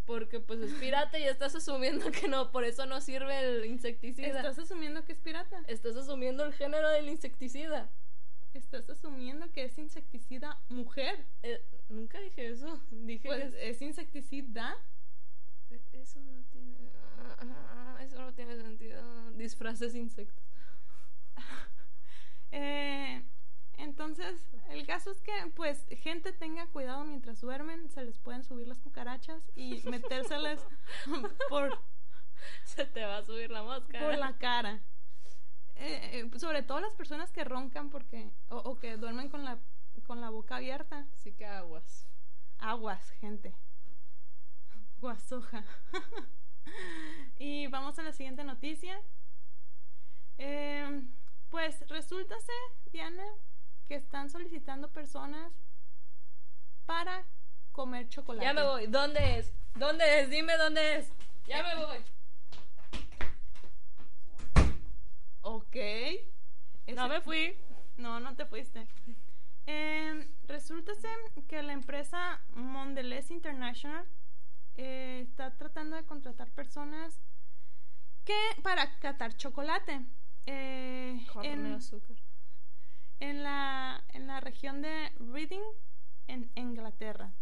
Porque 0.05 0.39
pues 0.39 0.59
es 0.61 0.73
pirata 0.73 1.19
y 1.19 1.23
estás 1.23 1.53
asumiendo 1.55 2.09
que 2.11 2.27
no, 2.27 2.51
por 2.51 2.63
eso 2.63 2.85
no 2.85 2.99
sirve 2.99 3.39
el 3.39 3.65
insecticida. 3.65 4.27
¿Estás 4.27 4.57
asumiendo 4.57 5.05
que 5.05 5.11
es 5.11 5.19
pirata? 5.19 5.61
Estás 5.67 5.95
asumiendo 5.95 6.43
el 6.45 6.53
género 6.53 6.89
del 6.89 7.09
insecticida. 7.09 7.89
Estás 8.53 8.89
asumiendo 8.89 9.51
que 9.51 9.65
es 9.65 9.77
insecticida 9.77 10.59
mujer. 10.69 11.23
Eh, 11.43 11.63
nunca 11.89 12.19
dije 12.19 12.47
eso. 12.47 12.81
Dije 12.89 13.27
pues, 13.27 13.53
que 13.53 13.69
es 13.69 13.81
insecticida. 13.81 14.75
Eso 15.93 16.19
no 16.21 16.41
tiene 16.51 16.89
eso 18.01 18.19
no 18.19 18.33
tiene 18.33 18.55
sentido. 18.57 19.01
Disfraces 19.31 19.95
insectos. 19.95 20.43
eh, 22.51 23.23
entonces, 23.77 24.49
el 24.69 24.85
caso 24.85 25.11
es 25.11 25.21
que, 25.21 25.31
pues, 25.55 25.85
gente 26.01 26.31
tenga 26.33 26.67
cuidado 26.67 27.03
mientras 27.05 27.41
duermen. 27.41 27.89
Se 27.89 28.03
les 28.03 28.17
pueden 28.17 28.43
subir 28.43 28.67
las 28.67 28.79
cucarachas 28.79 29.51
y 29.55 29.81
metérselas 29.89 30.65
por. 31.49 31.77
Se 32.63 32.85
te 32.85 33.03
va 33.03 33.17
a 33.17 33.23
subir 33.23 33.51
la 33.51 33.63
mosca. 33.63 33.99
Por 33.99 34.17
la 34.17 34.37
cara. 34.37 34.81
Eh, 35.75 36.29
sobre 36.37 36.61
todo 36.63 36.81
las 36.81 36.93
personas 36.93 37.31
que 37.31 37.45
roncan 37.45 37.89
porque 37.89 38.31
o, 38.49 38.57
o, 38.57 38.79
que 38.79 38.97
duermen 38.97 39.29
con 39.29 39.45
la 39.45 39.59
con 40.05 40.19
la 40.19 40.29
boca 40.29 40.57
abierta. 40.57 41.05
Así 41.13 41.31
que 41.33 41.45
aguas. 41.45 42.05
Aguas, 42.57 43.11
gente. 43.11 43.53
Guasoja. 44.99 45.63
y 47.39 47.67
vamos 47.67 47.97
a 47.99 48.03
la 48.03 48.11
siguiente 48.11 48.43
noticia. 48.43 48.99
Eh, 50.37 51.01
pues 51.49 51.87
resulta 51.89 52.35
Diana, 52.91 53.25
que 53.87 53.95
están 53.95 54.29
solicitando 54.29 54.89
personas 54.91 55.51
para 56.85 57.25
comer 57.71 58.09
chocolate. 58.09 58.45
Ya 58.45 58.53
me 58.53 58.63
voy. 58.63 58.87
¿Dónde 58.87 59.39
es? 59.39 59.53
¿Dónde 59.75 60.21
es? 60.21 60.29
Dime 60.29 60.57
dónde 60.57 60.97
es. 60.97 61.11
Ya 61.45 61.63
me 61.63 61.75
voy. 61.75 61.97
Ok. 65.41 65.75
No 66.95 67.07
me 67.07 67.21
fui. 67.21 67.55
No, 67.97 68.19
no 68.19 68.35
te 68.35 68.45
fuiste. 68.45 68.87
Eh, 69.65 70.27
resulta 70.47 70.93
que 71.47 71.61
la 71.61 71.73
empresa 71.73 72.41
Mondelez 72.55 73.29
International 73.29 74.05
eh, 74.81 75.19
está 75.27 75.57
tratando 75.57 75.97
de 75.97 76.05
contratar 76.05 76.49
personas 76.51 77.21
que 78.23 78.39
para 78.63 78.97
catar 78.99 79.35
chocolate. 79.35 80.05
Eh, 80.45 81.25
en, 81.43 81.65
azúcar. 81.65 82.15
En 83.19 83.43
la, 83.43 84.05
en 84.13 84.27
la 84.27 84.39
región 84.39 84.81
de 84.81 85.11
Reading, 85.19 85.65
en 86.27 86.49
Inglaterra. 86.55 87.33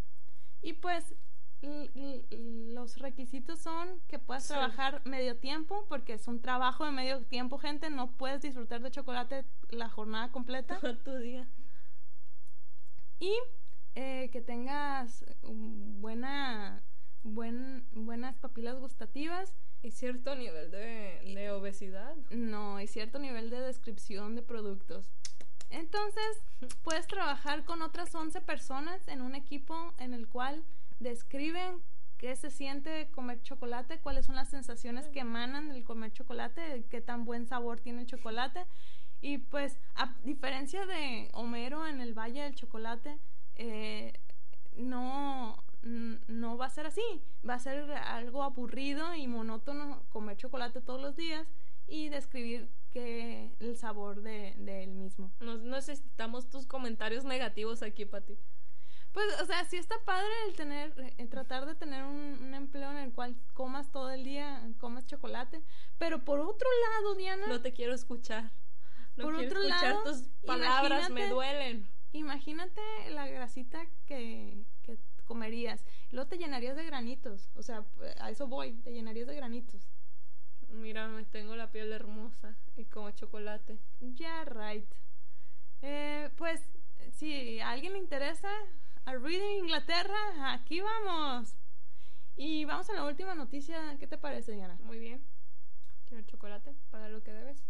Y 0.64 0.74
pues 0.74 1.14
los 1.62 2.98
requisitos 2.98 3.60
son 3.60 4.02
que 4.08 4.18
puedas 4.18 4.48
trabajar 4.48 5.04
medio 5.06 5.38
tiempo, 5.38 5.86
porque 5.90 6.14
es 6.14 6.28
un 6.28 6.42
trabajo 6.42 6.86
de 6.86 6.92
medio 6.92 7.24
tiempo, 7.26 7.60
gente. 7.60 7.92
No 7.92 8.18
puedes 8.18 8.42
disfrutar 8.42 8.82
de 8.82 8.90
chocolate 8.90 9.46
la 9.70 9.90
jornada 9.90 10.32
completa. 10.32 10.80
Todo 10.82 10.98
tu 10.98 11.16
día. 11.18 11.48
Y 13.20 13.32
eh, 13.94 14.32
que 14.32 14.42
tengas 14.42 15.24
buena 15.44 16.84
buen, 17.28 17.86
buenas 17.92 18.38
papilas 18.38 18.80
gustativas. 18.80 19.54
¿Y 19.84 19.92
cierto 19.92 20.36
nivel 20.36 20.72
de, 20.72 21.22
de 21.36 21.52
obesidad? 21.52 22.16
No, 22.32 22.82
y 22.82 22.88
cierto 22.88 23.20
nivel 23.20 23.50
de 23.50 23.60
descripción 23.60 24.36
de 24.36 24.42
productos. 24.42 25.12
Entonces, 25.70 26.42
puedes 26.84 27.08
trabajar 27.08 27.64
con 27.64 27.82
otras 27.82 28.14
11 28.14 28.42
personas 28.42 29.08
en 29.08 29.22
un 29.22 29.36
equipo 29.36 29.94
en 30.00 30.14
el 30.14 30.28
cual 30.28 30.64
describen 31.00 31.82
qué 32.18 32.36
se 32.36 32.50
siente 32.50 33.10
comer 33.12 33.42
chocolate, 33.44 34.00
cuáles 34.00 34.26
son 34.26 34.36
las 34.36 34.50
sensaciones 34.50 35.08
que 35.10 35.20
emanan 35.20 35.70
del 35.70 35.84
comer 35.84 36.12
chocolate, 36.12 36.84
qué 36.90 37.02
tan 37.02 37.26
buen 37.26 37.46
sabor 37.46 37.80
tiene 37.80 38.02
el 38.02 38.08
chocolate. 38.08 38.66
Y 39.22 39.40
pues, 39.40 39.80
a 39.96 40.14
diferencia 40.24 40.86
de 40.86 41.30
Homero 41.34 41.88
en 41.88 42.02
el 42.02 42.14
Valle 42.14 42.44
del 42.44 42.56
Chocolate, 42.56 43.18
eh, 43.56 44.14
no, 44.76 45.64
no 46.28 46.58
va 46.58 46.66
a 46.66 46.70
ser 46.70 46.86
así, 46.86 47.22
va 47.48 47.56
a 47.56 47.60
ser 47.60 47.92
algo 47.92 48.44
aburrido 48.44 49.16
y 49.16 49.28
monótono 49.28 50.04
comer 50.10 50.38
chocolate 50.38 50.82
todos 50.82 51.02
los 51.02 51.16
días 51.16 51.48
y 51.88 52.10
describir 52.10 52.70
que 52.92 53.56
el 53.60 53.78
sabor 53.78 54.22
de, 54.22 54.84
él 54.84 54.92
mismo. 54.92 55.32
No 55.40 55.58
necesitamos 55.58 56.50
tus 56.50 56.66
comentarios 56.66 57.24
negativos 57.24 57.82
aquí, 57.82 58.06
Pati. 58.06 58.38
Pues, 59.14 59.42
o 59.42 59.46
sea, 59.46 59.66
sí 59.66 59.78
está 59.78 59.96
padre 60.06 60.30
el 60.48 60.56
tener, 60.56 60.94
eh, 61.18 61.26
tratar 61.28 61.66
de 61.66 61.76
tener 61.76 62.04
un, 62.04 62.54
empleo 62.54 62.92
en 62.92 62.98
el 62.98 63.14
cual 63.14 63.36
comas 63.54 63.92
todo 63.92 64.12
el 64.12 64.24
día, 64.24 64.62
comas 64.80 65.08
chocolate, 65.08 65.64
pero 65.98 66.24
por 66.24 66.40
otro 66.40 66.68
lado, 66.92 67.16
Diana. 67.16 67.48
No 67.48 67.62
te 67.62 67.74
quiero 67.74 67.94
escuchar. 67.94 68.52
No 69.16 69.24
por 69.24 69.38
quiero 69.38 69.60
otro 69.60 69.68
escuchar 69.68 70.04
tus 70.04 70.24
palabras, 70.46 71.10
me 71.10 71.30
duelen. 71.30 71.90
Imagínate 72.12 72.82
la 73.10 73.28
grasita 73.28 73.88
que, 74.06 74.66
comerías. 75.28 75.86
Luego 76.12 76.28
te 76.28 76.38
llenarías 76.38 76.76
de 76.76 76.86
granitos. 76.86 77.50
O 77.56 77.62
sea, 77.62 77.86
a 78.20 78.32
eso 78.32 78.48
voy, 78.48 78.74
te 78.82 78.92
llenarías 78.92 79.28
de 79.28 79.36
granitos. 79.36 79.88
Mira, 80.70 81.08
me 81.08 81.24
tengo 81.24 81.56
la 81.56 81.72
piel 81.72 81.94
hermosa 81.94 82.56
y 82.76 82.86
como 82.86 83.12
chocolate. 83.12 83.80
Ya, 84.00 84.44
right. 84.46 84.90
Eh, 85.82 86.30
pues, 86.36 86.62
si 87.12 87.60
a 87.60 87.70
alguien 87.70 87.94
le 87.94 88.00
interesa 88.00 88.50
a 89.06 89.14
Reading 89.14 89.60
Inglaterra, 89.60 90.54
aquí 90.54 90.82
vamos. 90.82 91.56
Y 92.36 92.66
vamos 92.66 92.90
a 92.90 92.94
la 92.94 93.06
última 93.06 93.36
noticia. 93.36 93.98
¿Qué 94.00 94.08
te 94.08 94.18
parece, 94.18 94.52
Diana? 94.54 94.78
Muy 94.84 95.00
bien. 95.00 95.26
Quiero 96.06 96.24
chocolate, 96.26 96.76
paga 96.90 97.10
lo 97.10 97.24
que 97.24 97.34
debes. 97.34 97.64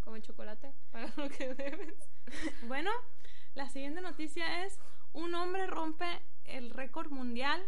Come 0.00 0.22
chocolate, 0.22 0.72
paga 0.90 1.12
lo 1.16 1.28
que 1.28 1.54
debes. 1.54 1.94
bueno, 2.62 2.90
la 3.54 3.68
siguiente 3.68 4.00
noticia 4.00 4.64
es: 4.64 4.78
un 5.12 5.34
hombre 5.34 5.66
rompe 5.66 6.06
el 6.56 6.70
récord 6.70 7.10
mundial 7.10 7.62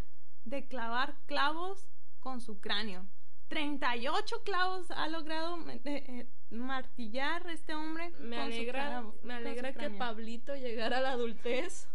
de 0.45 0.67
clavar 0.67 1.15
clavos 1.25 1.87
con 2.19 2.41
su 2.41 2.59
cráneo. 2.59 3.07
38 3.51 4.43
clavos 4.43 4.91
ha 4.91 5.09
logrado 5.09 5.59
eh, 5.69 5.81
eh, 5.83 6.27
martillar 6.51 7.45
este 7.49 7.75
hombre. 7.75 8.09
Me 8.11 8.39
alegra, 8.39 9.03
me 9.23 9.33
alegra 9.33 9.73
que 9.73 9.89
Pablito 9.89 10.55
llegara 10.55 10.99
a 10.99 11.01
la 11.01 11.11
adultez. 11.11 11.89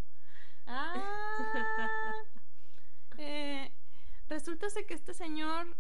Ah, 0.67 0.93
eh, 3.19 3.73
resulta 4.29 4.67
que 4.87 4.93
este 4.93 5.15
señor 5.15 5.75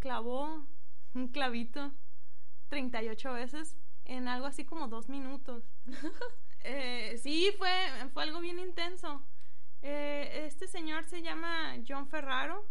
clavó 0.00 0.66
un 1.14 1.28
clavito 1.28 1.92
38 2.70 3.34
veces 3.34 3.76
en 4.06 4.26
algo 4.26 4.46
así 4.46 4.64
como 4.64 4.88
dos 4.88 5.08
minutos. 5.08 5.62
sí, 7.22 7.54
fue, 7.56 7.70
fue 8.12 8.24
algo 8.24 8.40
bien 8.40 8.58
intenso. 8.58 9.22
Este 9.84 10.66
señor 10.66 11.04
se 11.04 11.22
llama 11.22 11.76
John 11.86 12.08
Ferraro 12.08 12.66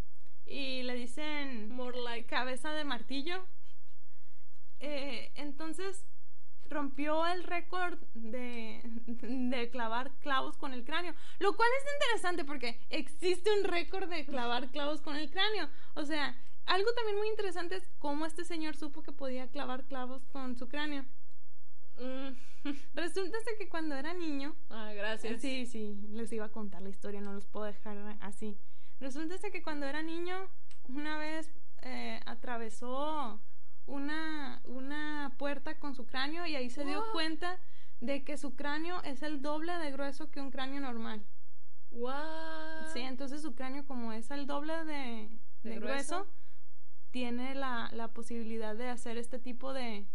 y 0.46 0.84
le 0.84 0.96
dicen 0.96 1.72
More 1.72 2.00
like. 2.02 2.28
cabeza 2.28 2.72
de 2.74 2.84
martillo. 2.84 3.46
Eh, 4.80 5.32
entonces 5.36 6.06
rompió 6.70 7.26
el 7.28 7.44
récord 7.44 8.00
de, 8.16 8.82
de 8.84 9.70
clavar 9.70 10.12
clavos 10.20 10.58
con 10.58 10.74
el 10.74 10.84
cráneo, 10.84 11.14
lo 11.40 11.56
cual 11.56 11.70
es 11.78 11.94
interesante 11.94 12.46
porque 12.46 12.80
existe 12.90 13.52
un 13.58 13.64
récord 13.64 14.10
de 14.10 14.26
clavar 14.26 14.72
clavos 14.72 15.02
con 15.02 15.16
el 15.16 15.30
cráneo. 15.30 15.70
O 15.94 16.06
sea, 16.06 16.36
algo 16.66 16.92
también 16.94 17.18
muy 17.18 17.28
interesante 17.28 17.76
es 17.76 17.88
cómo 18.00 18.26
este 18.26 18.44
señor 18.44 18.76
supo 18.76 19.04
que 19.04 19.12
podía 19.12 19.48
clavar 19.50 19.86
clavos 19.86 20.26
con 20.26 20.56
su 20.58 20.68
cráneo. 20.68 21.06
Mm. 22.00 22.36
Resulta 22.94 23.38
que 23.58 23.70
cuando 23.70 23.96
era 23.96 24.14
niño. 24.14 24.56
Ah, 24.70 24.94
gracias. 24.94 25.42
Sí, 25.42 25.66
sí, 25.66 26.08
les 26.12 26.32
iba 26.32 26.46
a 26.46 26.52
contar 26.52 26.82
la 26.82 26.90
historia, 26.90 27.22
no 27.22 27.34
los 27.34 27.46
puedo 27.46 27.66
dejar 27.66 27.98
así. 28.22 28.58
Resulta 29.00 29.36
que 29.52 29.62
cuando 29.62 29.86
era 29.86 30.02
niño, 30.02 30.50
una 30.88 31.18
vez 31.18 31.52
eh, 31.82 32.20
atravesó 32.26 33.42
una, 33.86 34.62
una 34.64 35.34
puerta 35.38 35.78
con 35.78 35.96
su 35.96 36.06
cráneo 36.06 36.46
y 36.46 36.56
ahí 36.56 36.70
se 36.70 36.86
dio 36.86 37.04
cuenta 37.12 37.60
de 38.00 38.24
que 38.24 38.38
su 38.38 38.56
cráneo 38.56 39.02
es 39.04 39.24
el 39.24 39.42
doble 39.42 39.74
de 39.78 39.92
grueso 39.92 40.32
que 40.32 40.40
un 40.40 40.52
cráneo 40.52 40.80
normal. 40.80 41.26
Wow. 41.92 42.14
Sí, 42.94 43.02
entonces 43.02 43.42
su 43.42 43.56
cráneo 43.56 43.86
como 43.86 44.14
es 44.14 44.32
el 44.32 44.48
doble 44.48 44.84
de, 44.86 45.30
grueso, 45.64 46.28
tiene 47.12 47.56
la, 47.56 47.90
la, 47.94 48.08
posibilidad 48.10 48.76
de 48.76 48.90
hacer 48.90 49.18
este 49.18 49.38
tipo 49.38 49.74
de, 49.74 50.08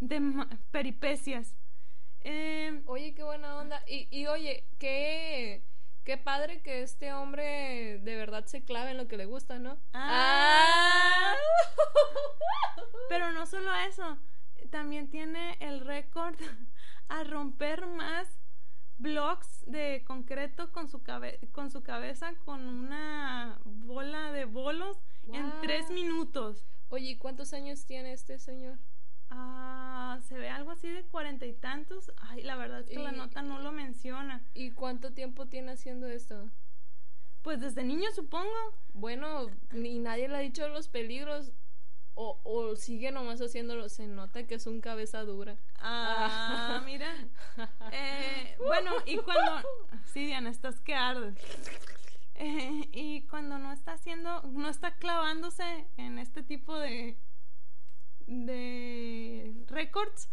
de 0.00 0.20
peripecias. 0.70 1.54
Eh, 2.20 2.82
oye, 2.86 3.14
qué 3.14 3.22
buena 3.22 3.56
onda. 3.56 3.82
Y, 3.86 4.08
y 4.10 4.26
oye, 4.26 4.66
¿qué, 4.78 5.62
Qué 6.04 6.18
padre 6.18 6.60
que 6.60 6.82
este 6.82 7.14
hombre 7.14 7.98
de 8.00 8.16
verdad 8.16 8.44
se 8.44 8.62
clave 8.62 8.90
en 8.90 8.98
lo 8.98 9.08
que 9.08 9.16
le 9.16 9.24
gusta, 9.24 9.58
¿no? 9.58 9.78
Ah. 9.94 11.34
Pero 13.08 13.32
no 13.32 13.46
solo 13.46 13.74
eso, 13.88 14.18
también 14.70 15.08
tiene 15.08 15.56
el 15.60 15.80
récord 15.80 16.36
a 17.08 17.24
romper 17.24 17.86
más 17.86 18.28
blocks 18.98 19.64
de 19.66 20.04
concreto 20.06 20.72
con 20.72 20.90
su, 20.90 21.02
con 21.52 21.70
su 21.70 21.82
cabeza 21.82 22.34
con 22.44 22.68
una 22.68 23.58
bola 23.64 24.30
de 24.30 24.44
bolos 24.44 24.98
en 25.32 25.50
tres 25.62 25.88
minutos. 25.88 26.66
Oye, 26.90 27.18
¿cuántos 27.18 27.54
años 27.54 27.86
tiene 27.86 28.12
este 28.12 28.38
señor? 28.38 28.78
Ah, 29.30 30.18
se 30.28 30.36
ve 30.38 30.48
algo 30.48 30.70
así 30.70 30.88
de 30.88 31.02
cuarenta 31.04 31.46
y 31.46 31.52
tantos. 31.52 32.12
Ay, 32.16 32.42
la 32.42 32.56
verdad 32.56 32.80
es 32.80 32.86
que 32.86 32.98
la 32.98 33.12
nota 33.12 33.42
no 33.42 33.58
lo 33.60 33.72
menciona. 33.72 34.42
¿Y 34.54 34.70
cuánto 34.70 35.12
tiempo 35.12 35.46
tiene 35.46 35.72
haciendo 35.72 36.06
esto? 36.06 36.50
Pues 37.42 37.60
desde 37.60 37.84
niño, 37.84 38.10
supongo. 38.12 38.50
Bueno, 38.92 39.46
ni 39.72 39.98
nadie 39.98 40.28
le 40.28 40.36
ha 40.36 40.40
dicho 40.40 40.68
los 40.68 40.88
peligros. 40.88 41.52
O, 42.16 42.40
o 42.44 42.76
sigue 42.76 43.10
nomás 43.10 43.40
haciéndolo. 43.40 43.88
Se 43.88 44.06
nota 44.06 44.46
que 44.46 44.54
es 44.54 44.66
un 44.66 44.80
cabeza 44.80 45.24
dura. 45.24 45.56
Ah, 45.78 46.82
mira. 46.84 47.12
Eh, 47.92 48.56
bueno, 48.58 48.92
y 49.06 49.16
cuando. 49.18 49.68
Sí, 50.06 50.26
Diana, 50.26 50.50
estás 50.50 50.80
que 50.80 50.94
ardes. 50.94 51.34
Eh, 52.36 52.88
y 52.92 53.22
cuando 53.22 53.58
no 53.58 53.72
está 53.72 53.92
haciendo. 53.92 54.42
No 54.42 54.68
está 54.68 54.94
clavándose 54.96 55.86
en 55.96 56.18
este 56.18 56.42
tipo 56.42 56.78
de 56.78 57.16
de 58.26 59.64
Records. 59.68 60.30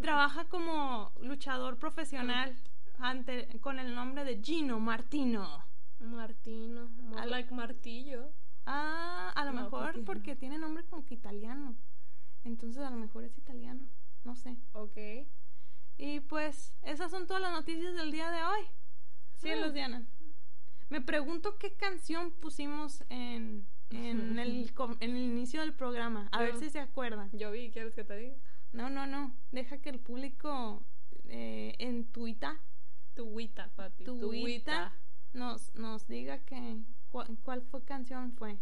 trabaja 0.00 0.48
como 0.48 1.12
luchador 1.20 1.78
profesional 1.78 2.56
ante, 2.98 3.48
con 3.60 3.78
el 3.78 3.94
nombre 3.94 4.24
de 4.24 4.40
Gino 4.42 4.80
Martino. 4.80 5.64
Martino, 6.00 6.90
like 7.26 7.54
martillo. 7.54 8.32
Ah, 8.66 9.32
a 9.34 9.44
lo 9.44 9.52
mejor 9.52 10.04
porque... 10.04 10.36
tiene 10.36 10.58
nombre 10.58 10.84
como 10.84 11.04
que 11.04 11.14
italiano. 11.14 11.76
Entonces 12.44 12.82
a 12.82 12.90
lo 12.90 12.96
mejor 12.96 13.24
es 13.24 13.36
italiano. 13.36 13.86
No 14.24 14.34
sé. 14.34 14.56
Ok. 14.72 14.96
Y 15.98 16.20
pues 16.20 16.74
esas 16.82 17.10
son 17.10 17.26
todas 17.26 17.42
las 17.42 17.52
noticias 17.52 17.94
del 17.94 18.10
día 18.12 18.30
de 18.30 18.42
hoy. 18.42 18.62
Sí, 19.34 19.50
ah. 19.50 19.68
Diana. 19.68 20.06
Me 20.88 21.00
pregunto 21.00 21.58
qué 21.58 21.74
canción 21.76 22.32
pusimos 22.32 23.04
en 23.10 23.66
en 23.90 24.38
el, 24.38 24.72
en 25.00 25.10
el 25.16 25.22
inicio 25.22 25.60
del 25.60 25.74
programa. 25.74 26.28
A 26.32 26.42
ver 26.42 26.56
si 26.56 26.70
se 26.70 26.80
acuerdan. 26.80 27.30
Yo 27.32 27.50
vi, 27.50 27.70
¿quieres 27.70 27.94
que 27.94 28.04
te 28.04 28.16
diga? 28.16 28.36
No, 28.72 28.88
no, 28.88 29.06
no. 29.06 29.34
Deja 29.50 29.78
que 29.78 29.90
el 29.90 29.98
público 29.98 30.84
eh, 31.28 31.74
en 31.78 32.04
Twitter. 32.06 32.52
Tuita, 33.14 33.70
papi. 33.74 34.04
Tuita. 34.04 34.92
Nos, 35.32 35.74
nos 35.74 36.06
diga 36.06 36.38
que 36.44 36.78
cuál, 37.10 37.62
fue 37.62 37.84
canción 37.84 38.32
fue. 38.32 38.58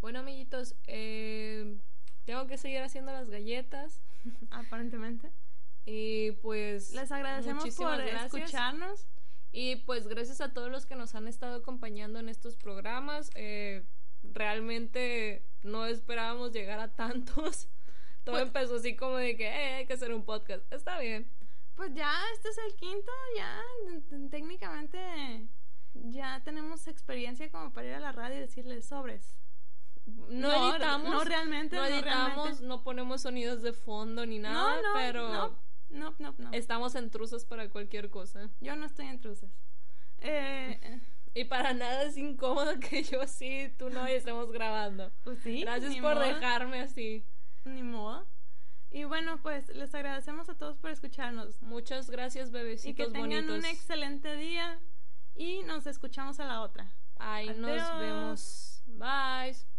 Bueno, 0.00 0.20
amiguitos, 0.20 0.76
eh, 0.86 1.78
tengo 2.24 2.46
que 2.46 2.58
seguir 2.58 2.82
haciendo 2.82 3.12
las 3.12 3.28
galletas. 3.30 4.02
Aparentemente. 4.50 5.32
Y 5.84 6.32
pues. 6.42 6.94
Les 6.94 7.10
agradecemos 7.10 7.74
por 7.76 8.00
escucharnos. 8.00 9.06
Y 9.52 9.76
pues 9.76 10.06
gracias 10.06 10.42
a 10.42 10.52
todos 10.52 10.70
los 10.70 10.84
que 10.84 10.96
nos 10.96 11.14
han 11.14 11.28
estado 11.28 11.56
acompañando 11.56 12.18
en 12.18 12.28
estos 12.28 12.56
programas. 12.56 13.30
Eh, 13.36 13.86
realmente 14.32 15.44
no 15.62 15.86
esperábamos 15.86 16.52
llegar 16.52 16.80
a 16.80 16.94
tantos. 16.94 17.68
Todo 18.24 18.36
pues 18.36 18.46
empezó 18.46 18.76
así 18.76 18.96
como 18.96 19.16
de 19.16 19.36
que 19.36 19.48
hay 19.48 19.86
que 19.86 19.92
hacer 19.92 20.12
un 20.12 20.24
podcast. 20.24 20.70
Está 20.72 20.98
bien. 20.98 21.30
Pues 21.76 21.94
ya, 21.94 22.12
este 22.34 22.48
es 22.48 22.58
el 22.58 22.74
quinto, 22.74 23.12
ya 23.36 23.62
técnicamente 24.30 25.48
ya 26.04 26.40
tenemos 26.44 26.86
experiencia 26.86 27.50
como 27.50 27.72
para 27.72 27.88
ir 27.88 27.94
a 27.94 28.00
la 28.00 28.12
radio 28.12 28.36
y 28.36 28.40
decirles 28.40 28.86
sobres. 28.86 29.36
No, 30.06 30.70
editamos, 30.70 31.10
no 31.10 31.24
realmente, 31.24 31.76
no 31.76 31.84
editamos, 31.84 32.60
no, 32.60 32.84
ponemos 32.84 33.22
sonidos 33.22 33.62
de 33.62 33.72
fondo 33.72 34.24
ni 34.24 34.38
nada, 34.38 34.80
pero 34.94 35.58
no, 35.90 36.14
no, 36.18 36.34
no, 36.38 36.52
estamos 36.52 36.94
en 36.94 37.10
truzas 37.10 37.44
para 37.44 37.68
cualquier 37.70 38.08
cosa. 38.08 38.48
Yo 38.60 38.76
no 38.76 38.86
estoy 38.86 39.06
en 39.06 39.20
truzas. 39.20 39.50
Eh, 40.18 41.00
y 41.36 41.44
para 41.44 41.74
nada 41.74 42.04
es 42.04 42.16
incómodo 42.16 42.80
que 42.80 43.02
yo 43.02 43.26
sí, 43.26 43.70
tú 43.78 43.90
no 43.90 44.08
y 44.08 44.12
estemos 44.12 44.50
grabando. 44.50 45.12
Pues 45.22 45.38
sí. 45.40 45.60
Gracias 45.60 45.94
por 45.96 46.18
dejarme 46.18 46.80
así. 46.80 47.26
Ni 47.66 47.82
modo. 47.82 48.26
Y 48.90 49.04
bueno, 49.04 49.38
pues 49.42 49.68
les 49.68 49.94
agradecemos 49.94 50.48
a 50.48 50.56
todos 50.56 50.78
por 50.78 50.90
escucharnos. 50.90 51.60
Muchas 51.60 52.08
gracias, 52.08 52.50
bebecitos 52.50 52.90
Y 52.90 52.94
que 52.94 53.12
tengan 53.12 53.50
un 53.50 53.66
excelente 53.66 54.34
día 54.36 54.80
y 55.34 55.62
nos 55.64 55.86
escuchamos 55.86 56.40
a 56.40 56.46
la 56.46 56.62
otra. 56.62 56.90
Ay, 57.18 57.50
nos 57.58 57.98
vemos. 57.98 58.82
Bye. 58.86 59.75